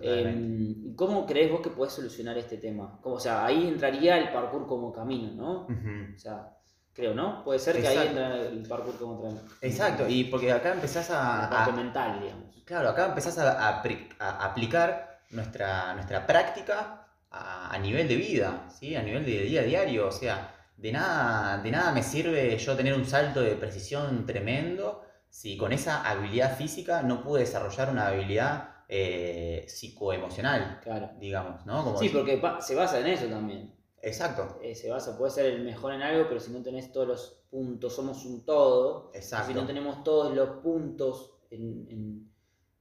Eh, 0.00 0.92
¿Cómo 0.96 1.26
crees 1.26 1.50
vos 1.50 1.60
que 1.62 1.70
podés 1.70 1.92
solucionar 1.94 2.36
este 2.38 2.58
tema? 2.58 3.00
Como, 3.02 3.16
o 3.16 3.20
sea, 3.20 3.44
ahí 3.46 3.66
entraría 3.66 4.18
el 4.18 4.30
parkour 4.32 4.66
como 4.66 4.92
camino, 4.92 5.32
¿no? 5.32 5.66
O 6.14 6.18
sea, 6.18 6.55
creo, 6.96 7.14
¿no? 7.14 7.44
Puede 7.44 7.58
ser 7.58 7.80
que 7.80 7.86
ahí 7.86 8.08
entra 8.08 8.34
el 8.36 8.62
parkour 8.66 8.96
como 8.98 9.18
otra 9.20 9.40
Exacto, 9.60 10.08
y 10.08 10.24
porque 10.24 10.50
acá 10.50 10.72
empezás 10.72 11.10
a, 11.10 11.64
a- 11.64 11.70
mental, 11.72 12.20
digamos. 12.20 12.56
Claro, 12.64 12.88
acá 12.88 13.06
empezás 13.06 13.38
a, 13.38 13.52
a 13.68 14.44
aplicar 14.44 15.20
nuestra, 15.30 15.94
nuestra 15.94 16.26
práctica 16.26 17.06
a, 17.30 17.78
nivel 17.78 18.08
de 18.08 18.16
vida, 18.16 18.64
¿sí? 18.68 18.96
a 18.96 19.02
nivel 19.02 19.24
de 19.24 19.42
día 19.42 19.60
a 19.60 19.64
diario. 19.64 20.08
O 20.08 20.10
sea, 20.12 20.52
de 20.76 20.90
nada, 20.90 21.58
de 21.58 21.70
nada 21.70 21.92
me 21.92 22.02
sirve 22.02 22.56
yo 22.58 22.74
tener 22.76 22.94
un 22.94 23.04
salto 23.04 23.40
de 23.42 23.52
precisión 23.56 24.24
tremendo 24.26 25.02
si 25.28 25.56
con 25.58 25.72
esa 25.72 26.02
habilidad 26.08 26.56
física 26.56 27.02
no 27.02 27.22
pude 27.22 27.40
desarrollar 27.40 27.90
una 27.90 28.06
habilidad 28.08 28.70
eh, 28.88 29.66
psicoemocional, 29.68 30.80
Claro. 30.82 31.10
digamos, 31.18 31.66
¿no? 31.66 31.84
Como 31.84 31.98
Sí, 31.98 32.08
decir- 32.08 32.40
porque 32.40 32.62
se 32.62 32.74
basa 32.74 32.98
en 33.00 33.06
eso 33.08 33.26
también. 33.26 33.75
Exacto, 34.10 34.44
Eh, 34.62 34.74
se 34.74 34.90
basa, 34.90 35.16
puede 35.18 35.30
ser 35.32 35.46
el 35.46 35.62
mejor 35.64 35.92
en 35.94 36.02
algo, 36.02 36.26
pero 36.28 36.40
si 36.40 36.50
no 36.50 36.62
tenés 36.62 36.90
todos 36.92 37.06
los 37.08 37.44
puntos, 37.50 37.94
somos 37.94 38.24
un 38.24 38.44
todo. 38.44 39.10
exacto. 39.12 39.48
Si 39.48 39.54
no 39.54 39.66
tenemos 39.66 40.02
todos 40.02 40.34
los 40.34 40.60
puntos 40.62 41.34
en, 41.50 41.86
en- 41.90 42.32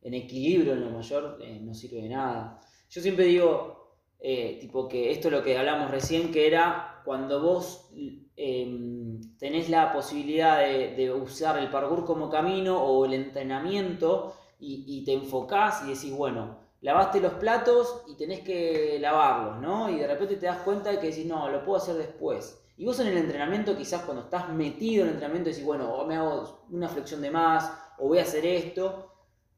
en 0.02 0.14
equilibrio 0.14 0.74
en 0.74 0.82
lo 0.82 0.90
mayor, 0.92 1.38
eh, 1.42 1.60
no 1.62 1.74
sirve 1.74 2.02
de 2.04 2.10
nada. 2.10 2.62
Yo 2.90 3.02
siempre 3.02 3.26
digo, 3.26 3.98
eh, 4.20 4.58
tipo 4.62 4.88
que 4.88 5.12
esto 5.12 5.28
es 5.28 5.34
lo 5.34 5.44
que 5.44 5.58
hablamos 5.58 5.92
recién, 5.92 6.32
que 6.32 6.48
era 6.48 7.02
cuando 7.06 7.42
vos 7.42 7.90
eh, 8.38 9.20
tenés 9.40 9.70
la 9.70 9.92
posibilidad 9.94 10.60
de, 10.60 10.96
de 10.96 11.12
usar 11.12 11.58
el 11.58 11.70
parkour 11.70 12.06
como 12.06 12.30
camino 12.30 12.82
o 12.84 13.06
el 13.06 13.14
entrenamiento 13.14 14.36
y, 14.60 14.86
y 14.88 15.04
te 15.04 15.14
enfocás 15.14 15.84
y 15.86 15.94
decís, 15.94 16.12
bueno, 16.12 16.65
lavaste 16.86 17.20
los 17.20 17.34
platos 17.34 18.04
y 18.08 18.16
tenés 18.16 18.42
que 18.42 18.98
lavarlos, 19.00 19.60
¿no? 19.60 19.90
Y 19.90 19.98
de 20.00 20.08
repente 20.08 20.38
te 20.38 20.46
das 20.46 20.60
cuenta 20.60 20.90
de 20.92 21.00
que 21.00 21.08
decís, 21.08 21.26
no, 21.26 21.50
lo 21.50 21.64
puedo 21.66 21.78
hacer 21.78 21.96
después. 21.96 22.62
Y 22.78 22.86
vos 22.86 23.00
en 23.00 23.08
el 23.08 23.18
entrenamiento, 23.18 23.76
quizás 23.76 24.04
cuando 24.04 24.24
estás 24.24 24.50
metido 24.50 25.04
en 25.04 25.08
el 25.10 25.14
entrenamiento, 25.16 25.50
decís, 25.50 25.66
bueno, 25.66 25.94
o 25.94 26.06
me 26.06 26.16
hago 26.16 26.66
una 26.72 26.88
flexión 26.90 27.22
de 27.22 27.32
más, 27.32 27.72
o 27.98 28.08
voy 28.08 28.20
a 28.20 28.24
hacer 28.24 28.46
esto. 28.46 29.12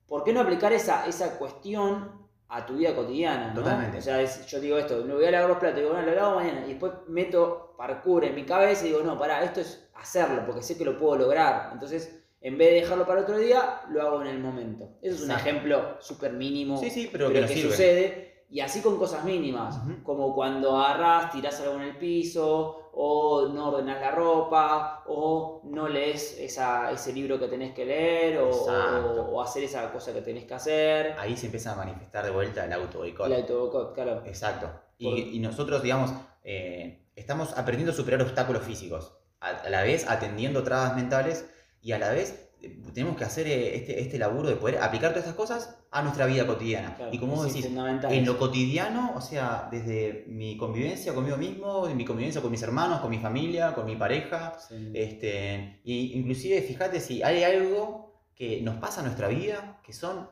¿Por 0.07 0.24
qué 0.24 0.34
no 0.34 0.41
aplicar 0.41 0.72
esa, 0.74 1.05
esa 1.05 1.38
cuestión 1.38 2.27
a 2.50 2.65
tu 2.65 2.75
vida 2.75 2.96
cotidiana. 2.96 3.50
¿no? 3.50 3.55
Totalmente. 3.55 3.98
O 3.98 4.01
sea, 4.01 4.22
es- 4.22 4.46
yo 4.48 4.60
digo 4.62 4.77
esto, 4.77 5.03
me 5.03 5.13
voy 5.13 5.25
a 5.25 5.31
lavar 5.31 5.50
los 5.50 5.57
platos, 5.57 5.79
digo, 5.79 5.91
bueno, 5.91 6.07
lo 6.07 6.15
lavo 6.15 6.36
mañana. 6.36 6.65
Y 6.65 6.69
después 6.69 6.93
meto 7.07 7.74
parkour 7.77 8.24
en 8.24 8.36
mi 8.36 8.46
cabeza 8.46 8.86
y 8.86 8.89
digo, 8.89 9.03
no, 9.03 9.19
pará, 9.19 9.43
esto 9.43 9.60
es 9.62 9.89
hacerlo, 9.96 10.43
porque 10.46 10.62
sé 10.62 10.77
que 10.77 10.86
lo 10.86 10.98
puedo 10.98 11.17
lograr. 11.17 11.72
Entonces, 11.74 12.16
en 12.41 12.58
vez 12.58 12.70
de 12.70 12.75
dejarlo 12.82 13.06
para 13.08 13.22
otro 13.22 13.38
día, 13.38 13.82
lo 13.89 14.01
hago 14.01 14.22
en 14.22 14.27
el 14.27 14.39
momento. 14.39 14.89
Eso 15.01 15.15
es 15.15 15.22
un 15.24 15.32
Exacto. 15.32 15.50
ejemplo 15.50 15.98
súper 16.00 16.34
mínimo 16.34 16.77
Sí, 16.77 16.89
sí, 16.89 17.10
pero 17.12 17.29
de 17.29 17.41
que 17.41 17.53
que 17.53 17.62
sucede. 17.62 18.27
Y 18.50 18.62
así 18.62 18.79
con 18.82 18.98
cosas 18.98 19.25
mínimas, 19.25 19.77
como 20.03 20.34
cuando 20.34 20.77
agarrás, 20.77 21.32
tirás 21.34 21.60
algo 21.60 21.75
en 21.75 21.82
el 21.82 21.98
piso, 21.98 22.89
o 22.94 23.50
no 23.50 23.67
ordenás 23.70 24.00
la 24.00 24.12
ropa, 24.12 25.03
o 25.08 25.62
no 25.65 25.89
lees 25.89 26.39
esa, 26.39 26.89
ese 26.91 27.12
libro 27.12 27.38
que 27.39 27.48
tenés 27.50 27.74
que 27.74 27.86
leer, 27.86 28.38
o, 28.38 28.50
o- 28.50 29.32
o 29.32 29.41
hacer 29.41 29.63
esa 29.65 29.91
cosa 29.91 30.13
que 30.13 30.22
tenés 30.22 30.46
que 30.46 30.53
hacer. 30.53 31.15
Ahí 31.20 31.36
se 31.36 31.48
empieza 31.48 31.74
a 31.74 31.75
manifestar 31.75 32.24
de 32.24 32.32
vuelta 32.32 32.63
el 32.63 32.72
auto 32.72 33.00
boicot. 33.00 33.25
El 33.27 33.34
autoboicot, 33.34 33.94
claro. 33.94 34.24
Exacto. 34.25 34.70
Y, 34.98 35.10
Por- 35.10 35.20
y 35.20 35.39
nosotros, 35.39 35.84
digamos, 35.84 36.12
eh, 36.44 37.06
estamos 37.17 37.51
aprendiendo 37.58 37.91
a 37.91 37.96
superar 37.96 38.22
obstáculos 38.22 38.63
físicos, 38.63 39.17
a, 39.41 39.50
a 39.50 39.70
la 39.70 39.84
vez 39.84 40.10
atendiendo 40.10 40.63
trabas 40.63 40.96
mentales 40.96 41.46
y 41.88 41.94
a 41.94 42.00
la 42.00 42.12
vez 42.12 42.50
eh, 42.62 42.82
tenemos 42.94 43.15
que 43.15 43.24
hacer 43.24 43.48
eh, 43.48 43.75
este, 43.77 44.01
este 44.01 44.17
laburo 44.20 44.50
de 44.50 44.58
poder 44.58 44.79
aplicar 44.79 45.12
todas 45.12 45.24
estas 45.25 45.36
cosas 45.38 45.79
a 45.89 46.01
nuestra 46.01 46.25
vida 46.25 46.46
cotidiana. 46.46 46.96
Claro, 46.98 47.13
y 47.13 47.17
como 47.17 47.36
vos 47.36 47.46
decís, 47.48 47.65
en 47.65 48.25
lo 48.25 48.38
cotidiano, 48.38 49.13
o 49.15 49.22
sea, 49.22 49.70
desde 49.72 50.25
mi 50.27 50.58
convivencia 50.58 51.13
conmigo 51.13 51.38
mismo, 51.38 51.88
mi 51.96 52.03
convivencia 52.03 52.41
con 52.41 52.51
mis 52.51 52.62
hermanos, 52.62 53.00
con 53.00 53.10
mi 53.10 53.20
familia, 53.20 53.74
con 53.74 53.86
mi 53.86 53.96
pareja, 53.96 54.58
Sí. 54.67 54.91
este, 54.94 55.79
y 55.86 56.12
inclusive 56.20 56.62
fíjate 56.62 57.00
si 57.00 57.24
hay 57.24 57.44
algo 57.44 58.22
que 58.36 58.62
nos 58.62 58.75
pasa 58.77 59.00
en 59.00 59.06
nuestra 59.06 59.29
vida 59.29 59.79
que 59.86 59.94
son 59.94 60.29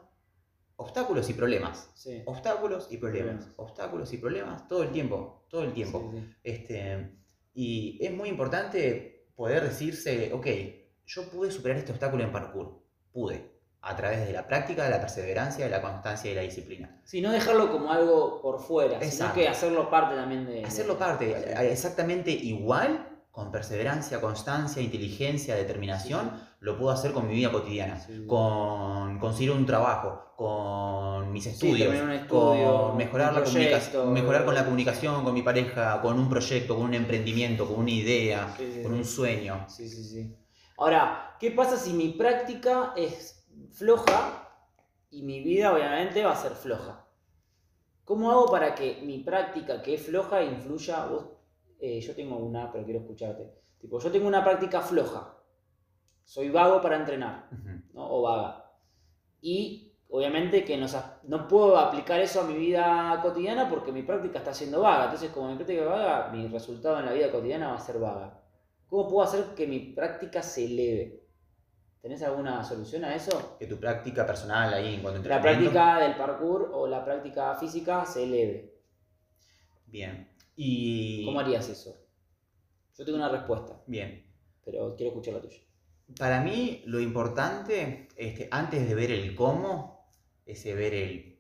obstáculos 0.76 1.30
y 1.30 1.34
problemas. 1.34 1.90
Sí. 1.94 2.22
Obstáculos 2.26 2.90
y 2.92 2.98
problemas, 2.98 3.36
Problemas. 3.46 3.60
obstáculos 3.60 4.12
y 4.14 4.18
problemas 4.18 4.68
todo 4.68 4.84
el 4.84 4.90
tiempo, 4.90 5.46
todo 5.50 5.64
el 5.64 5.72
tiempo. 5.74 6.12
Sí. 6.14 6.20
Este, 6.44 7.12
y 7.54 7.98
es 8.02 8.12
muy 8.12 8.28
importante 8.28 9.30
poder 9.36 9.64
decirse, 9.64 10.32
ok, 10.34 10.48
yo 11.06 11.30
pude 11.30 11.52
superar 11.52 11.78
este 11.78 11.92
obstáculo 11.92 12.24
en 12.24 12.32
parkour, 12.32 12.82
pude, 13.12 13.52
a 13.82 13.96
través 13.96 14.26
de 14.26 14.34
la 14.34 14.48
práctica, 14.48 14.84
de 14.84 14.90
la 14.90 15.00
perseverancia, 15.00 15.66
de 15.66 15.72
la 15.72 15.82
constancia 15.82 16.30
y 16.30 16.34
de 16.34 16.42
la 16.42 16.46
disciplina. 16.48 17.00
Sí, 17.04 17.22
no 17.22 17.32
dejarlo 17.32 17.72
como 17.72 17.92
algo 17.92 18.42
por 18.42 18.60
fuera, 18.60 18.96
sino 19.00 19.06
Exacto. 19.06 19.36
que 19.36 19.48
hacerlo 19.48 19.90
parte 19.90 20.16
también 20.16 20.46
de... 20.48 20.64
Hacerlo 20.66 20.98
parte, 20.98 21.36
Sí. 21.58 21.66
exactamente 21.68 22.32
igual, 22.32 23.10
con 23.30 23.52
perseverancia, 23.52 24.20
constancia, 24.22 24.82
inteligencia, 24.82 25.56
determinación, 25.56 26.32
lo 26.62 26.78
puedo 26.80 26.92
hacer 26.92 27.12
con 27.12 27.28
mi 27.28 27.36
vida 27.36 27.52
cotidiana, 27.52 28.00
Sí. 28.00 28.26
con 28.26 29.20
conseguir 29.20 29.52
un 29.52 29.66
trabajo, 29.68 30.34
con 30.36 31.32
mis 31.32 31.44
Sí, 31.44 31.50
estudios, 31.52 32.02
un 32.02 32.12
estudio, 32.12 32.88
con 32.88 32.98
mejorar, 32.98 33.34
la 33.34 33.42
proyecto, 33.44 34.06
mejorar 34.08 34.46
con 34.46 34.56
la 34.56 34.64
comunicación 34.64 35.24
con 35.24 35.34
mi 35.34 35.44
pareja, 35.44 36.02
con 36.02 36.18
un 36.18 36.28
proyecto, 36.30 36.76
con 36.76 36.86
un 36.86 36.94
emprendimiento, 36.96 37.68
con 37.68 37.82
una 37.82 37.92
idea, 37.92 38.52
Sí, 38.58 38.72
sí, 38.74 38.82
con 38.82 38.94
sí. 38.94 38.98
un 38.98 39.06
sueño. 39.06 39.66
Sí, 39.70 39.88
sí, 39.88 40.04
sí. 40.04 40.36
Ahora, 40.77 41.36
¿qué 41.39 41.51
pasa 41.51 41.77
si 41.77 41.94
mi 41.94 42.10
práctica 42.10 42.94
es 42.96 43.46
floja 43.72 44.50
y 45.10 45.24
mi 45.24 45.41
vida 45.41 45.74
obviamente 45.74 46.24
va 46.24 46.32
a 46.32 46.36
ser 46.36 46.51
floja? 46.53 47.05
¿Cómo 48.05 48.32
hago 48.32 48.48
para 48.51 48.75
que 48.75 49.01
mi 49.03 49.20
práctica 49.20 49.82
que 49.82 49.96
es 49.96 50.05
floja 50.05 50.44
influya? 50.44 51.05
Vos, 51.08 51.25
eh, 51.79 52.00
yo 52.01 52.15
tengo 52.15 52.38
una, 52.38 52.72
pero 52.72 52.86
quiero 52.86 53.00
escucharte. 53.01 53.53
Tipo, 53.79 54.00
yo 54.00 54.12
tengo 54.12 54.27
una 54.27 54.44
práctica 54.44 54.82
floja. 54.82 55.38
Soy 56.24 56.50
vago 56.50 56.82
para 56.82 56.98
entrenar. 56.98 57.50
¿no? 57.94 58.10
O 58.12 58.22
vaga. 58.24 58.72
Y 59.41 59.94
obviamente 60.10 60.63
que 60.65 60.77
nos 60.77 60.96
a- 60.96 61.20
no 61.24 61.48
puedo 61.48 61.77
aplicar 61.77 62.20
eso 62.22 62.41
a 62.41 62.46
mi 62.46 62.55
vida 62.55 63.20
cotidiana 63.24 63.70
porque 63.70 63.91
mi 63.94 64.03
práctica 64.03 64.39
está 64.39 64.53
siendo 64.53 64.82
vaga. 64.82 65.05
Entonces, 65.05 65.32
como 65.32 65.50
mi 65.50 65.55
práctica 65.55 65.82
es 65.84 65.88
vaga, 65.89 66.29
mi 66.32 66.48
resultado 66.48 67.00
en 67.00 67.05
la 67.08 67.13
vida 67.13 67.32
cotidiana 67.32 67.70
va 67.70 67.75
a 67.77 67.79
ser 67.79 68.00
vaga. 68.00 68.41
¿Cómo 68.88 69.08
puedo 69.08 69.27
hacer 69.27 69.56
que 69.56 69.68
mi 69.68 69.80
práctica 69.80 70.42
se 70.42 70.65
eleve? 70.65 71.24
¿Tenés 72.01 72.22
alguna 72.22 72.63
solución 72.63 73.04
a 73.04 73.15
eso? 73.15 73.58
Que 73.58 73.65
tu 73.65 73.80
práctica 73.80 74.25
personal 74.25 74.74
ahí 74.74 74.96
en 74.96 75.01
cuanto 75.01 75.22
a 75.22 75.36
La 75.36 75.42
práctica 75.42 76.00
del 76.00 76.15
parkour 76.15 76.70
o 76.74 76.88
la 76.88 77.04
práctica 77.04 77.56
física 77.56 78.06
se 78.06 78.24
eleve. 78.24 78.75
Bien. 79.88 80.30
Y... 80.56 81.25
¿Cómo 81.25 81.39
harías 81.39 81.68
eso? 81.68 81.96
Yo 82.98 83.04
tengo 83.04 83.18
una 83.18 83.30
respuesta, 83.30 83.82
Bien. 83.88 84.24
pero 84.63 84.96
quiero 84.96 85.12
escuchar 85.12 85.34
la 85.34 85.42
tuya. 85.42 85.58
Para 86.18 86.42
mí 86.42 86.84
lo 86.86 87.00
importante, 87.00 88.08
este, 88.15 88.48
antes 88.51 88.88
de 88.88 88.96
ver 88.96 89.12
el 89.12 89.36
cómo, 89.36 90.08
es 90.46 90.63
ver 90.63 90.94
el, 90.94 91.39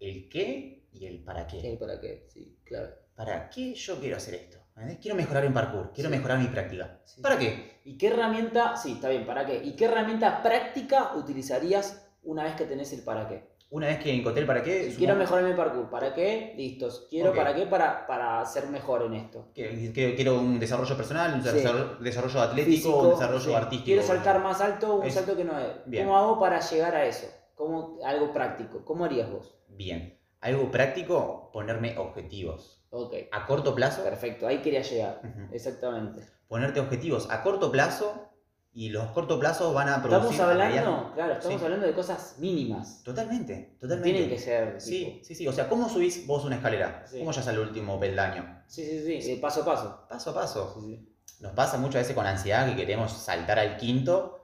el 0.00 0.28
qué 0.28 0.88
y 0.92 1.06
el 1.06 1.22
para 1.22 1.46
qué. 1.46 1.60
¿Qué? 1.60 1.76
¿Para 1.78 2.00
qué? 2.00 2.26
Sí, 2.28 2.58
claro. 2.64 2.90
¿Para 3.14 3.48
qué 3.48 3.74
yo 3.74 4.00
quiero 4.00 4.16
hacer 4.16 4.34
esto? 4.34 4.58
¿Entendés? 4.80 4.98
Quiero 5.02 5.16
mejorar 5.16 5.44
en 5.44 5.52
parkour, 5.52 5.92
quiero 5.92 6.08
Sí. 6.08 6.16
mejorar 6.16 6.38
mi 6.38 6.46
práctica. 6.46 7.00
Sí. 7.04 7.20
¿Para 7.20 7.38
qué? 7.38 7.80
¿Y 7.84 7.98
qué 7.98 8.06
herramienta, 8.08 8.76
sí, 8.76 8.92
está 8.92 9.10
bien, 9.10 9.26
¿para 9.26 9.44
qué? 9.44 9.60
¿Y 9.62 9.72
qué 9.76 9.84
herramienta 9.84 10.42
práctica 10.42 11.12
utilizarías 11.16 12.08
una 12.22 12.44
vez 12.44 12.54
que 12.54 12.64
tenés 12.64 12.90
el 12.94 13.02
para 13.02 13.28
qué? 13.28 13.50
Una 13.68 13.86
vez 13.88 13.98
que 13.98 14.12
encontré 14.12 14.40
el 14.40 14.46
para 14.46 14.62
qué, 14.62 14.90
Si 14.90 14.96
quiero 14.96 15.14
mejorar 15.16 15.44
mi 15.44 15.52
parkour, 15.52 15.90
¿para 15.90 16.12
qué? 16.14 16.54
Listos. 16.56 17.06
Quiero 17.10 17.30
Ok. 17.30 17.36
para 17.36 17.54
qué 17.54 17.66
para, 17.66 18.06
para 18.06 18.44
ser 18.46 18.66
mejor 18.68 19.02
en 19.02 19.14
esto. 19.14 19.48
quiero 19.54 20.38
un 20.40 20.58
desarrollo 20.58 20.96
personal, 20.96 21.34
un 21.34 21.42
Sí. 21.44 21.50
desarrollo, 22.00 22.40
atlético, 22.40 22.70
Físico, 22.76 22.98
un 23.02 23.10
desarrollo 23.10 23.56
artístico. 23.56 23.84
Quiero 23.84 24.02
saltar 24.02 24.40
más 24.42 24.60
alto, 24.62 24.96
un 24.96 25.06
Es- 25.06 25.14
salto 25.14 25.36
que 25.36 25.44
no 25.44 25.58
es. 25.58 25.68
Bien. 25.86 26.04
¿Cómo 26.06 26.16
hago 26.18 26.40
para 26.40 26.58
llegar 26.58 26.94
a 26.96 27.04
eso? 27.04 27.26
¿Cómo, 27.54 27.98
algo 28.04 28.32
práctico. 28.32 28.82
¿Cómo 28.84 29.04
harías 29.04 29.30
vos? 29.30 29.54
Bien. 29.68 30.18
Algo 30.40 30.70
práctico, 30.70 31.50
ponerme 31.52 31.96
objetivos. 31.98 32.79
Ok. 32.90 33.14
A 33.32 33.46
corto 33.46 33.74
plazo, 33.74 34.02
Perfecto, 34.02 34.46
ahí 34.46 34.58
quería 34.62 34.82
llegar. 34.82 35.20
Exactamente. 35.52 36.22
ponerte 36.48 36.80
objetivos 36.80 37.28
a 37.30 37.42
corto 37.44 37.70
plazo 37.70 38.26
y 38.72 38.88
los 38.90 39.06
cortos 39.12 39.38
plazos 39.40 39.72
van 39.74 39.88
a 39.88 40.02
producir. 40.02 40.32
Estamos 40.32 40.40
hablando, 40.40 41.12
claro, 41.14 41.32
estamos 41.34 41.58
Sí. 41.60 41.64
hablando 41.64 41.86
de 41.86 41.92
cosas 41.94 42.36
mínimas. 42.38 43.02
Totalmente, 43.04 43.76
totalmente. 43.80 44.10
tienen 44.12 44.30
que 44.30 44.38
ser. 44.38 44.80
Sí, 44.80 45.04
tipo- 45.04 45.24
sí, 45.24 45.34
sí. 45.34 45.48
O 45.48 45.52
sea, 45.52 45.68
¿cómo 45.68 45.88
subís 45.88 46.26
vos 46.26 46.44
una 46.44 46.56
escalera? 46.56 47.04
Sí. 47.06 47.18
¿Cómo 47.20 47.30
llegas 47.32 47.48
al 47.48 47.58
último 47.60 47.98
peldaño? 48.00 48.62
sí, 48.66 48.84
sí, 48.84 49.22
sí, 49.22 49.32
eh, 49.32 49.38
paso 49.40 49.62
a 49.62 49.64
paso. 49.64 50.06
Paso 50.08 50.30
a 50.30 50.34
paso. 50.34 50.74
Sí, 50.80 50.86
sí. 50.86 51.06
Nos 51.40 51.52
pasa 51.52 51.78
muchas 51.78 52.02
veces 52.02 52.14
con 52.14 52.26
ansiedad 52.26 52.66
que 52.68 52.76
queremos 52.76 53.12
saltar 53.12 53.58
al 53.58 53.76
quinto 53.76 54.39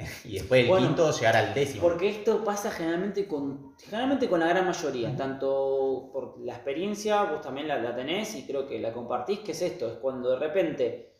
y 0.24 0.34
después 0.34 0.66
Bueno, 0.68 0.88
quinto 0.88 1.10
llegar 1.12 1.36
al 1.36 1.54
décimo. 1.54 1.82
Porque 1.82 2.08
esto 2.08 2.44
pasa 2.44 2.70
generalmente 2.70 3.26
con, 3.26 3.74
generalmente 3.78 4.28
con 4.28 4.40
la 4.40 4.48
gran 4.48 4.66
mayoría, 4.66 5.14
tanto 5.16 6.10
por 6.12 6.38
la 6.40 6.54
experiencia, 6.54 7.22
vos 7.24 7.40
también 7.40 7.68
la, 7.68 7.78
la 7.78 7.94
tenés 7.94 8.34
y 8.34 8.46
creo 8.46 8.66
que 8.66 8.78
la 8.78 8.92
compartís, 8.92 9.40
que 9.40 9.52
es 9.52 9.62
esto, 9.62 9.86
es 9.88 9.94
cuando 9.94 10.30
de 10.30 10.38
repente 10.38 11.10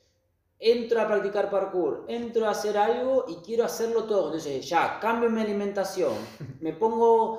entro 0.58 1.00
a 1.00 1.06
practicar 1.06 1.49
parkour, 1.49 2.04
entro 2.08 2.46
a 2.46 2.50
hacer 2.50 2.76
algo 2.76 3.25
y 3.26 3.37
quiero 3.37 3.64
hacerlo 3.64 4.04
todo, 4.04 4.26
entonces 4.26 4.68
ya, 4.68 5.00
cambio 5.00 5.30
mi 5.30 5.40
alimentación, 5.40 6.12
me 6.60 6.75
pongo 6.75 7.38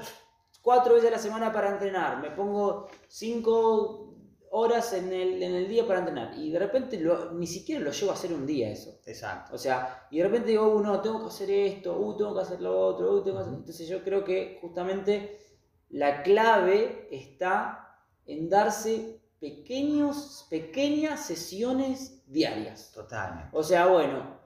cuatro 0.62 0.96
veces 0.96 1.10
a 1.10 1.14
la 1.14 1.20
semana 1.20 1.54
para 1.54 1.70
entrenar, 1.70 2.20
me 2.20 2.32
pongo 2.32 2.88
cinco 3.08 4.16
horas 4.52 4.94
en 4.94 5.12
el, 5.14 5.42
en 5.42 5.56
el 5.56 5.68
día 5.68 5.88
para 5.88 6.00
entrenar 6.00 6.38
y 6.38 6.52
de 6.52 6.60
repente 6.60 7.00
lo- 7.00 7.32
ni 7.34 7.48
siquiera 7.48 7.82
lo 7.82 7.92
llevo 7.92 8.12
a 8.12 8.14
hacer 8.16 8.34
un 8.34 8.46
día 8.46 8.70
eso. 8.70 9.00
Exacto. 9.06 9.56
O 9.56 9.58
sea, 9.58 10.08
y 10.12 10.18
de 10.20 10.24
repente 10.26 10.50
digo, 10.52 10.68
uh, 10.76 10.80
no, 10.82 11.02
tengo 11.02 11.22
que 11.22 11.28
hacer 11.28 11.50
esto, 11.52 11.98
uh, 11.98 12.18
tengo 12.18 12.36
que 12.36 12.42
hacer 12.42 12.62
lo 12.62 12.78
otro, 12.80 13.12
uh, 13.14 13.24
tengo 13.24 13.38
que 13.38 13.44
hacer... 13.44 13.54
Entonces 13.56 13.88
yo 13.88 14.04
creo 14.04 14.24
que 14.24 14.58
justamente 14.62 15.40
la 15.90 16.24
clave 16.24 17.08
está 17.12 17.98
en 18.26 18.50
darse 18.50 19.22
pequeños, 19.40 20.46
pequeñas 20.50 21.26
sesiones 21.26 22.24
diarias. 22.28 22.92
Totalmente. 22.94 23.50
O 23.58 23.64
sea, 23.64 23.88
bueno, 23.88 24.40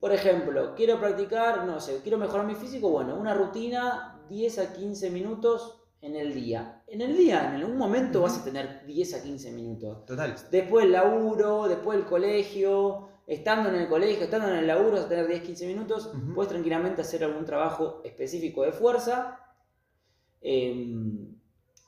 por 0.00 0.12
ejemplo, 0.12 0.74
quiero 0.76 0.98
practicar, 1.00 1.64
no 1.66 1.80
sé, 1.80 2.00
quiero 2.02 2.18
mejorar 2.18 2.46
mi 2.46 2.54
físico, 2.54 2.90
bueno, 2.90 3.16
una 3.16 3.34
rutina 3.34 4.20
10 4.28 4.58
a 4.58 4.72
15 4.72 5.10
minutos 5.10 5.80
en 6.02 6.14
el 6.16 6.34
día. 6.34 6.73
En 6.86 7.00
el 7.00 7.16
día, 7.16 7.48
en 7.48 7.62
algún 7.62 7.76
momento 7.76 8.20
vas 8.22 8.38
a 8.38 8.44
tener 8.44 8.84
10 8.86 9.14
a 9.14 9.22
15 9.22 9.50
minutos. 9.50 10.04
Total. 10.06 10.34
Después 10.50 10.84
el 10.84 10.92
laburo, 10.92 11.66
después 11.66 11.98
el 11.98 12.04
colegio, 12.04 13.08
estando 13.26 13.70
en 13.70 13.76
el 13.76 13.88
colegio, 13.88 14.24
estando 14.24 14.48
en 14.48 14.56
el 14.56 14.66
laburo, 14.66 14.92
vas 14.92 15.06
a 15.06 15.08
tener 15.08 15.26
10-15 15.26 15.66
minutos, 15.66 16.06
Ujú. 16.14 16.34
puedes 16.34 16.50
tranquilamente 16.50 17.00
hacer 17.00 17.24
algún 17.24 17.44
trabajo 17.44 18.00
específico 18.04 18.62
de 18.62 18.72
fuerza. 18.72 19.40
eh, 20.40 21.28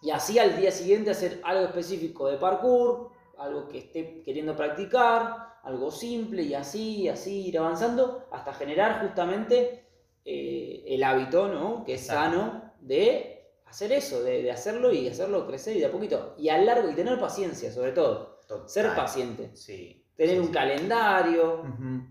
y 0.03 0.11
así 0.11 0.39
al 0.39 0.57
día 0.57 0.71
siguiente 0.71 1.11
hacer 1.11 1.41
algo 1.45 1.65
específico 1.67 2.29
de 2.29 2.37
parkour, 2.39 3.11
algo 3.39 3.67
que 3.69 3.79
esté 3.79 4.23
queriendo 4.23 4.55
practicar, 4.57 5.55
algo 5.63 5.91
simple 5.91 6.43
y 6.43 6.55
así, 6.55 7.03
y 7.03 7.09
así 7.09 7.47
ir 7.49 7.59
avanzando 7.59 8.27
hasta 8.31 8.53
generar 8.55 9.01
justamente 9.03 9.85
eh, 10.25 10.85
el 10.87 11.03
hábito, 11.03 11.49
¿no? 11.49 11.85
Que 11.85 11.95
es 11.95 12.03
Exacto. 12.03 12.37
sano 12.37 12.73
de 12.81 13.36
hacer 13.67 13.93
eso, 13.93 14.23
de, 14.23 14.43
de 14.43 14.51
hacerlo 14.51 14.93
y 14.93 15.09
hacerlo 15.09 15.47
crecer 15.47 15.77
y 15.77 15.81
de 15.81 15.87
a 15.87 15.93
poquito. 15.93 16.35
Y 16.39 16.49
a 16.49 16.59
largo, 16.59 16.89
y 16.91 16.95
tener 16.95 17.19
paciencia 17.21 17.71
sobre 17.71 17.93
todo. 17.93 18.41
Total. 18.49 18.69
Ser 18.69 18.95
paciente. 18.95 19.51
Sí. 19.55 20.05
Tener 20.17 20.37
sí, 20.37 20.41
un 20.41 20.47
sí. 20.47 20.53
calendario. 20.53 21.65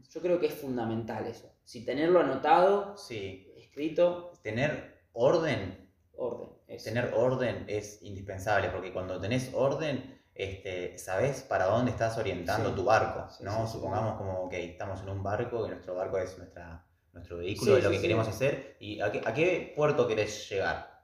Yo 0.09 0.21
creo 0.21 0.39
que 0.39 0.47
es 0.47 0.53
fundamental 0.53 1.25
eso. 1.27 1.51
Si 1.63 1.83
tenerlo 1.85 2.19
anotado, 2.19 2.95
Sí. 2.97 3.51
escrito. 3.57 4.31
Tener 4.43 5.01
orden 5.13 5.83
Orden. 6.17 6.50
eso. 6.67 6.85
Tener 6.85 7.13
orden 7.15 7.65
es 7.67 8.01
indispensable, 8.03 8.69
porque 8.69 8.93
cuando 8.93 9.19
tenés 9.19 9.51
orden, 9.53 10.21
este, 10.33 10.97
sabés 10.97 11.41
para 11.41 11.65
dónde 11.65 11.91
estás 11.91 12.17
orientando 12.17 12.69
Sí. 12.69 12.75
tu 12.75 12.83
barco, 12.85 13.27
¿no? 13.41 13.67
Supongamos 13.67 14.17
como 14.17 14.47
que 14.50 14.63
estamos 14.65 15.01
en 15.01 15.09
un 15.09 15.24
barco, 15.24 15.63
que 15.63 15.69
nuestro 15.71 15.95
barco 15.95 16.17
es 16.17 16.38
nuestra, 16.38 16.85
nuestro 17.13 17.38
vehículo, 17.38 17.77
es 17.77 17.83
lo 17.83 17.91
que 17.91 18.01
queremos 18.01 18.27
hacer, 18.27 18.75
y 18.79 19.00
a 19.01 19.12
qué, 19.12 19.21
a 19.25 19.33
qué 19.33 19.74
puerto 19.75 20.07
querés 20.07 20.50
llegar, 20.50 20.94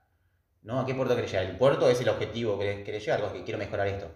¿no? 0.63 0.80
¿A 0.80 0.86
qué 0.86 0.94
puerto 0.94 1.15
querés 1.15 1.32
llegar? 1.32 1.46
El 1.48 1.58
puerto 1.58 1.89
es 1.89 2.00
el 2.01 2.10
objetivo 2.10 2.58
que 2.60 2.84
querés, 2.84 3.06
llegar, 3.06 3.32
que 3.34 3.44
quiero 3.44 3.58
mejorar 3.58 3.88
esto. 3.88 4.12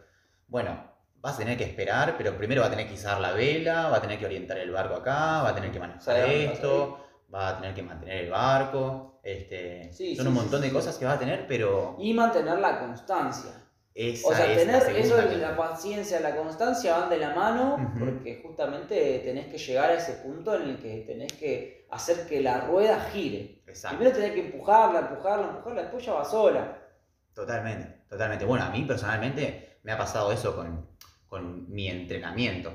Bueno, 0.48 0.92
vas 1.22 1.36
a 1.36 1.38
tener 1.40 1.58
que 1.58 1.64
esperar, 1.64 2.16
pero 2.18 2.38
primero 2.38 2.62
va 2.62 2.68
a 2.68 2.70
tener 2.70 2.88
que 2.88 2.94
izar 2.94 3.20
la 3.20 3.32
vela, 3.32 3.90
va 3.90 3.98
a 3.98 4.02
tener 4.02 4.20
que 4.20 4.25
orientar 4.25 4.58
el 4.58 4.72
barco 4.72 4.96
acá, 4.96 5.42
va 5.42 5.50
a 5.50 5.56
tener 5.56 5.72
que 5.72 5.80
manejar 5.80 6.22
vas 6.22 6.30
esto, 6.30 7.00
va 7.34 7.50
a 7.50 7.60
tener 7.60 7.74
que 7.74 7.84
mantener 7.84 8.25
el 8.25 8.30
barco, 8.32 9.20
este, 9.24 9.92
Sí, 9.92 10.16
son 10.16 10.25
sí, 10.25 10.30
un 10.30 10.36
montón 10.36 10.62
sí, 10.62 10.68
de 10.68 10.74
cosas 10.74 10.98
que 10.98 11.06
va 11.06 11.14
a 11.14 11.20
tener, 11.20 11.48
pero 11.48 11.96
Y 12.00 12.14
mantener 12.14 12.60
la 12.60 12.80
constancia. 12.80 13.52
Esa 13.96 14.28
O 14.28 14.34
sea, 14.36 14.52
es 14.52 14.58
tener 14.58 14.84
eso 14.98 15.16
de 15.16 15.24
clave. 15.24 15.38
la 15.38 15.56
paciencia, 15.58 16.20
la 16.20 16.36
constancia 16.36 16.98
van 16.98 17.10
de 17.10 17.18
la 17.18 17.34
mano, 17.34 17.96
porque 17.98 18.42
justamente 18.44 19.20
tenés 19.20 19.48
que 19.48 19.58
llegar 19.58 19.92
a 19.92 19.96
ese 19.96 20.14
punto 20.16 20.56
en 20.56 20.64
el 20.70 20.78
que 20.80 21.04
tenés 21.08 21.34
que 21.34 21.88
hacer 21.90 22.28
que 22.28 22.42
la 22.42 22.62
rueda 22.68 23.00
gire. 23.12 23.64
Exacto. 23.66 23.98
Primero 23.98 24.18
tenés 24.18 24.34
que 24.34 24.46
empujarla, 24.48 25.00
empujarla, 25.00 25.48
empujarla, 25.48 25.82
después 25.84 26.06
ya 26.06 26.14
va 26.14 26.25
sola. 26.25 26.78
Totalmente, 27.34 28.04
totalmente. 28.10 28.46
Bueno, 28.46 28.66
a 28.66 28.70
mí 28.70 28.84
personalmente 28.84 29.80
me 29.84 29.94
ha 29.94 29.98
pasado 29.98 30.32
eso 30.32 30.56
con, 30.56 30.90
con 31.28 31.70
mi 31.72 31.88
entrenamiento. 31.88 32.72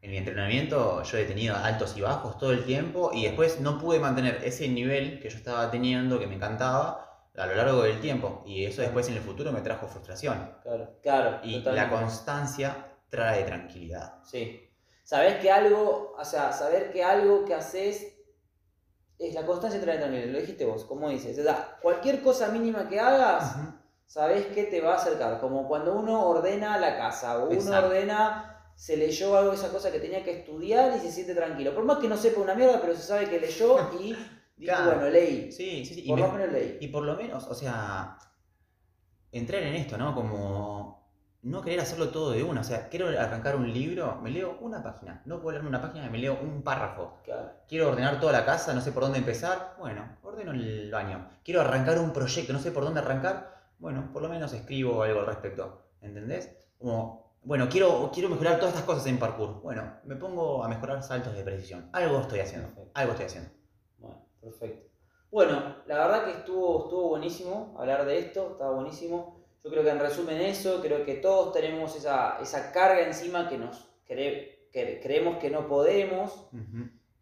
En 0.00 0.10
mi 0.12 0.18
entrenamiento 0.18 1.02
yo 1.02 1.18
he 1.18 1.24
tenido 1.24 1.56
altos 1.56 1.96
y 1.96 2.02
bajos 2.02 2.38
todo 2.38 2.52
el 2.52 2.64
tiempo 2.64 3.10
y 3.12 3.24
después 3.24 3.60
no 3.60 3.78
pude 3.78 3.98
mantener 4.00 4.40
ese 4.44 4.68
nivel 4.68 5.18
que 5.20 5.30
yo 5.30 5.38
estaba 5.38 5.70
teniendo, 5.70 6.18
que 6.20 6.26
me 6.26 6.36
encantaba, 6.36 7.07
a 7.38 7.46
lo 7.46 7.54
largo 7.54 7.82
del 7.82 8.00
tiempo. 8.00 8.42
Y 8.46 8.64
eso 8.64 8.82
después 8.82 9.08
en 9.08 9.14
el 9.14 9.20
futuro 9.22 9.52
me 9.52 9.60
trajo 9.60 9.86
frustración. 9.86 10.54
Claro, 10.62 10.98
claro. 11.02 11.38
Y 11.42 11.58
totalmente. 11.58 11.72
la 11.94 12.00
constancia 12.00 12.86
trae 13.08 13.44
tranquilidad. 13.44 14.22
Sí. 14.24 14.64
Sabés 15.04 15.36
que 15.36 15.50
algo, 15.50 16.14
o 16.18 16.24
sea, 16.24 16.52
saber 16.52 16.92
que 16.92 17.02
algo 17.02 17.44
que 17.44 17.54
haces 17.54 18.14
es 19.18 19.34
la 19.34 19.44
constancia 19.46 19.80
trae 19.80 19.98
tranquilidad, 19.98 20.32
lo 20.32 20.38
dijiste 20.40 20.64
vos, 20.64 20.84
como 20.84 21.08
dices. 21.08 21.38
O 21.38 21.42
sea, 21.42 21.78
cualquier 21.80 22.22
cosa 22.22 22.48
mínima 22.48 22.88
que 22.88 23.00
hagas, 23.00 23.56
Ujú. 23.56 23.72
sabés 24.06 24.46
que 24.46 24.64
te 24.64 24.80
va 24.80 24.92
a 24.92 24.96
acercar. 24.96 25.40
Como 25.40 25.66
cuando 25.66 25.94
uno 25.94 26.26
ordena 26.28 26.78
la 26.78 26.96
casa, 26.96 27.38
o 27.38 27.44
uno 27.46 27.52
Exacto. 27.54 27.86
ordena, 27.88 28.54
se 28.76 28.96
leyó 28.96 29.36
algo 29.36 29.50
de 29.50 29.56
esa 29.56 29.70
cosa 29.70 29.90
que 29.90 29.98
tenía 29.98 30.22
que 30.22 30.38
estudiar 30.38 30.96
y 30.96 31.00
se 31.00 31.10
siente 31.10 31.34
tranquilo. 31.34 31.74
Por 31.74 31.84
más 31.84 31.98
que 31.98 32.08
no 32.08 32.16
sepa 32.16 32.40
una 32.40 32.54
mierda, 32.54 32.80
pero 32.80 32.94
se 32.94 33.02
sabe 33.02 33.28
que 33.28 33.40
leyó 33.40 33.76
y 33.98 34.14
dijo, 34.58 34.74
Claro. 34.74 34.94
bueno, 34.96 35.10
leí. 35.10 35.50
Sí, 35.52 35.84
sí, 35.84 35.94
sí. 35.94 36.02
Y 36.04 36.08
Por 36.08 36.20
me- 36.20 36.26
lo 36.26 36.32
menos 36.32 36.52
leí. 36.52 36.78
Y 36.80 36.88
por 36.88 37.04
lo 37.04 37.16
menos, 37.16 37.46
o 37.46 37.54
sea, 37.54 38.18
entrar 39.32 39.62
en 39.62 39.74
esto, 39.74 39.96
¿no? 39.98 40.14
Como 40.14 40.98
no 41.42 41.62
querer 41.62 41.80
hacerlo 41.80 42.08
todo 42.10 42.32
de 42.32 42.42
una. 42.42 42.60
O 42.62 42.64
sea, 42.64 42.88
quiero 42.88 43.08
arrancar 43.08 43.56
un 43.56 43.72
libro, 43.72 44.18
me 44.22 44.30
leo 44.30 44.58
una 44.60 44.82
página. 44.82 45.22
No 45.24 45.40
puedo 45.40 45.52
leerme 45.52 45.68
una 45.68 45.80
página, 45.80 46.10
me 46.10 46.18
leo 46.18 46.38
un 46.40 46.62
párrafo. 46.62 47.18
Claro. 47.24 47.52
Quiero 47.68 47.88
ordenar 47.90 48.20
toda 48.20 48.32
la 48.32 48.44
casa, 48.44 48.74
no 48.74 48.80
sé 48.80 48.92
por 48.92 49.04
dónde 49.04 49.18
empezar. 49.18 49.76
Bueno, 49.78 50.18
ordeno 50.22 50.50
el 50.52 50.90
baño. 50.90 51.30
Quiero 51.44 51.60
arrancar 51.60 51.98
un 51.98 52.12
proyecto, 52.12 52.52
no 52.52 52.58
sé 52.58 52.72
por 52.72 52.84
dónde 52.84 53.00
arrancar. 53.00 53.56
Bueno, 53.78 54.10
por 54.12 54.22
lo 54.22 54.28
menos 54.28 54.52
escribo 54.52 55.02
algo 55.02 55.20
al 55.20 55.26
respecto. 55.26 55.84
¿Entendés? 56.00 56.56
Como, 56.78 57.36
bueno, 57.42 57.68
quiero, 57.68 58.10
quiero 58.12 58.28
mejorar 58.28 58.56
todas 58.58 58.74
estas 58.74 58.84
cosas 58.86 59.06
en 59.06 59.18
parkour. 59.18 59.60
Bueno, 59.62 59.94
me 60.04 60.16
pongo 60.16 60.64
a 60.64 60.68
mejorar 60.68 61.02
saltos 61.02 61.34
de 61.34 61.44
precisión. 61.44 61.88
Algo 61.92 62.20
estoy 62.20 62.40
haciendo. 62.40 62.68
Algo 62.94 63.12
estoy 63.12 63.26
haciendo. 63.26 63.50
Perfecto. 64.40 64.88
Bueno, 65.30 65.76
la 65.86 65.98
verdad 65.98 66.24
que 66.24 66.30
estuvo, 66.38 66.84
estuvo 66.84 67.08
buenísimo 67.10 67.74
hablar 67.78 68.06
de 68.06 68.18
esto, 68.18 68.52
estaba 68.52 68.72
buenísimo. 68.74 69.36
Yo 69.62 69.70
creo 69.70 69.82
que 69.82 69.90
en 69.90 69.98
resumen 69.98 70.40
eso, 70.40 70.80
creo 70.80 71.04
que 71.04 71.14
todos 71.14 71.52
tenemos 71.52 71.94
esa, 71.96 72.38
esa 72.40 72.72
carga 72.72 73.02
encima 73.06 73.48
que 73.48 73.58
nos 73.58 73.88
cre- 74.08 74.70
que 74.72 75.00
creemos 75.02 75.36
que 75.38 75.50
no 75.50 75.68
podemos. 75.68 76.48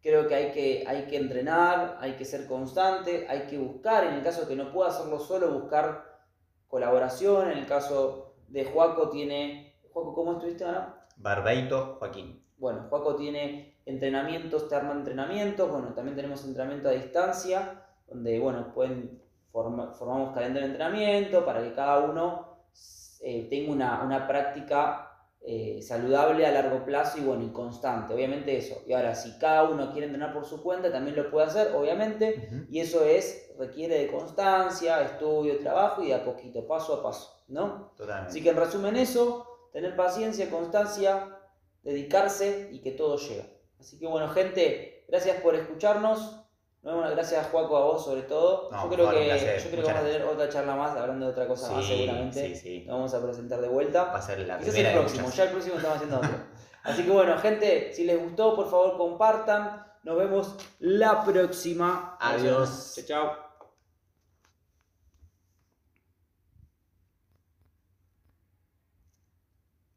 Creo 0.03 0.29
que 0.29 0.35
hay, 0.37 0.53
que 0.53 0.85
hay 0.87 1.07
que 1.07 1.17
entrenar, 1.17 1.99
hay 2.01 2.13
que 2.13 2.25
ser 2.25 2.47
constante, 2.47 3.27
hay 3.29 3.47
que 3.49 3.59
buscar, 3.59 4.05
en 4.05 4.15
el 4.15 4.23
caso 4.23 4.47
que 4.47 4.55
no 4.55 4.71
pueda 4.73 4.91
hacerlo 4.91 5.19
solo, 5.19 5.51
buscar 5.51 6.21
colaboración. 6.69 7.51
En 7.51 7.59
el 7.59 7.67
caso 7.67 8.35
de 8.47 8.65
Juaco 8.67 9.11
tiene... 9.11 9.75
Juaco, 9.93 10.15
¿cómo 10.15 10.33
estuviste 10.35 10.63
ahora? 10.65 11.09
Barbeito 11.17 11.97
Joaquín. 11.99 12.46
Bueno, 12.59 12.87
Juaco 12.89 13.17
tiene 13.17 13.77
entrenamientos, 13.85 14.69
te 14.69 14.75
arma 14.75 14.93
entrenamientos, 14.93 15.71
bueno, 15.71 15.95
también 15.95 16.17
tenemos 16.17 16.45
entrenamiento 16.45 16.89
a 16.89 16.93
distancia, 16.93 17.83
donde, 18.09 18.39
bueno, 18.39 18.73
pueden 18.75 19.23
forma- 19.53 19.93
formamos 19.93 20.33
calendario 20.35 20.69
de 20.69 20.73
entrenamiento 20.75 21.45
para 21.45 21.63
que 21.63 21.75
cada 21.75 22.01
uno 22.01 22.57
eh, 23.21 23.47
tenga 23.49 23.73
una, 23.73 24.03
una 24.03 24.27
práctica 24.27 25.03
eh, 25.49 25.81
saludable 25.81 26.45
a 26.45 26.51
largo 26.51 26.85
plazo 26.85 27.19
y, 27.19 27.21
bueno, 27.23 27.45
y 27.45 27.51
constante, 27.51 28.13
obviamente 28.13 28.57
eso. 28.57 28.83
Y 28.87 28.93
ahora, 28.93 29.15
si 29.15 29.39
cada 29.39 29.65
uno 29.65 29.93
quiere 29.93 30.07
entrenar 30.07 30.33
por 30.35 30.45
su 30.45 30.63
cuenta, 30.63 30.91
también 30.91 31.17
lo 31.17 31.31
puede 31.31 31.47
hacer, 31.47 31.73
obviamente, 31.75 32.49
y 32.69 32.81
eso 32.81 33.05
es, 33.05 33.53
requiere 33.59 33.97
de 33.99 34.11
constancia, 34.11 35.03
estudio, 35.03 35.59
trabajo 35.59 36.03
y 36.03 36.09
de 36.09 36.15
a 36.15 36.25
poquito, 36.25 36.67
paso 36.67 36.95
a 36.95 37.03
paso, 37.03 37.45
¿no? 37.49 37.93
Totalmente. 37.97 38.31
Así 38.31 38.43
que 38.43 38.51
en 38.51 38.57
resumen 38.57 38.97
eso, 38.97 39.47
tener 39.73 39.95
paciencia, 39.95 40.51
constancia, 40.51 41.36
dedicarse 41.87 42.69
y 42.73 42.81
que 42.81 42.91
todo 42.93 43.17
llega. 43.17 43.45
Así 43.81 43.99
que 43.99 44.07
bueno, 44.07 44.29
gente, 44.29 45.05
gracias 45.09 45.41
por 45.41 45.55
escucharnos. 45.55 46.43
Gracias 46.83 47.49
Juaco 47.49 47.77
a 47.77 47.81
vos 47.85 48.05
sobre 48.05 48.23
todo. 48.23 48.69
No, 48.71 48.85
yo 48.85 48.91
creo 48.91 49.11
que, 49.11 49.27
yo 49.27 49.71
creo 49.71 49.85
que 49.85 49.93
vamos 49.93 50.01
a 50.03 50.05
tener 50.05 50.23
otra 50.23 50.49
charla 50.49 50.77
más 50.77 50.97
hablando 50.97 51.27
de 51.27 51.33
otra 51.33 51.49
cosa 51.49 51.73
más 51.73 51.85
seguramente. 51.85 52.49
sí, 52.49 52.55
sí. 52.55 52.85
Nos 52.87 52.95
vamos 52.97 53.15
a 53.15 53.23
presentar 53.25 53.61
de 53.61 53.67
Va 53.67 53.73
vuelta. 53.75 54.03
a 54.15 54.23
ser 54.23 54.39
la 54.41 54.59
Quizás 54.59 54.71
primera 54.73 54.93
el 54.93 54.99
próximo, 55.01 55.23
muchas. 55.23 55.37
ya 55.37 55.45
el 55.45 55.51
próximo 55.51 55.77
estamos 55.77 55.97
haciendo 55.97 56.17
otro. 56.19 56.31
Así 56.85 57.03
que 57.03 57.11
bueno, 57.11 57.37
gente, 57.39 57.93
si 57.93 58.05
les 58.05 58.23
gustó, 58.23 58.55
por 58.55 58.71
favor 58.71 58.97
compartan. 58.97 59.85
Nos 60.05 60.17
vemos 60.17 60.55
la 60.79 61.25
próxima. 61.25 62.17
Adiós. 62.21 62.95
Chao, 62.95 63.05
chao. 63.07 63.46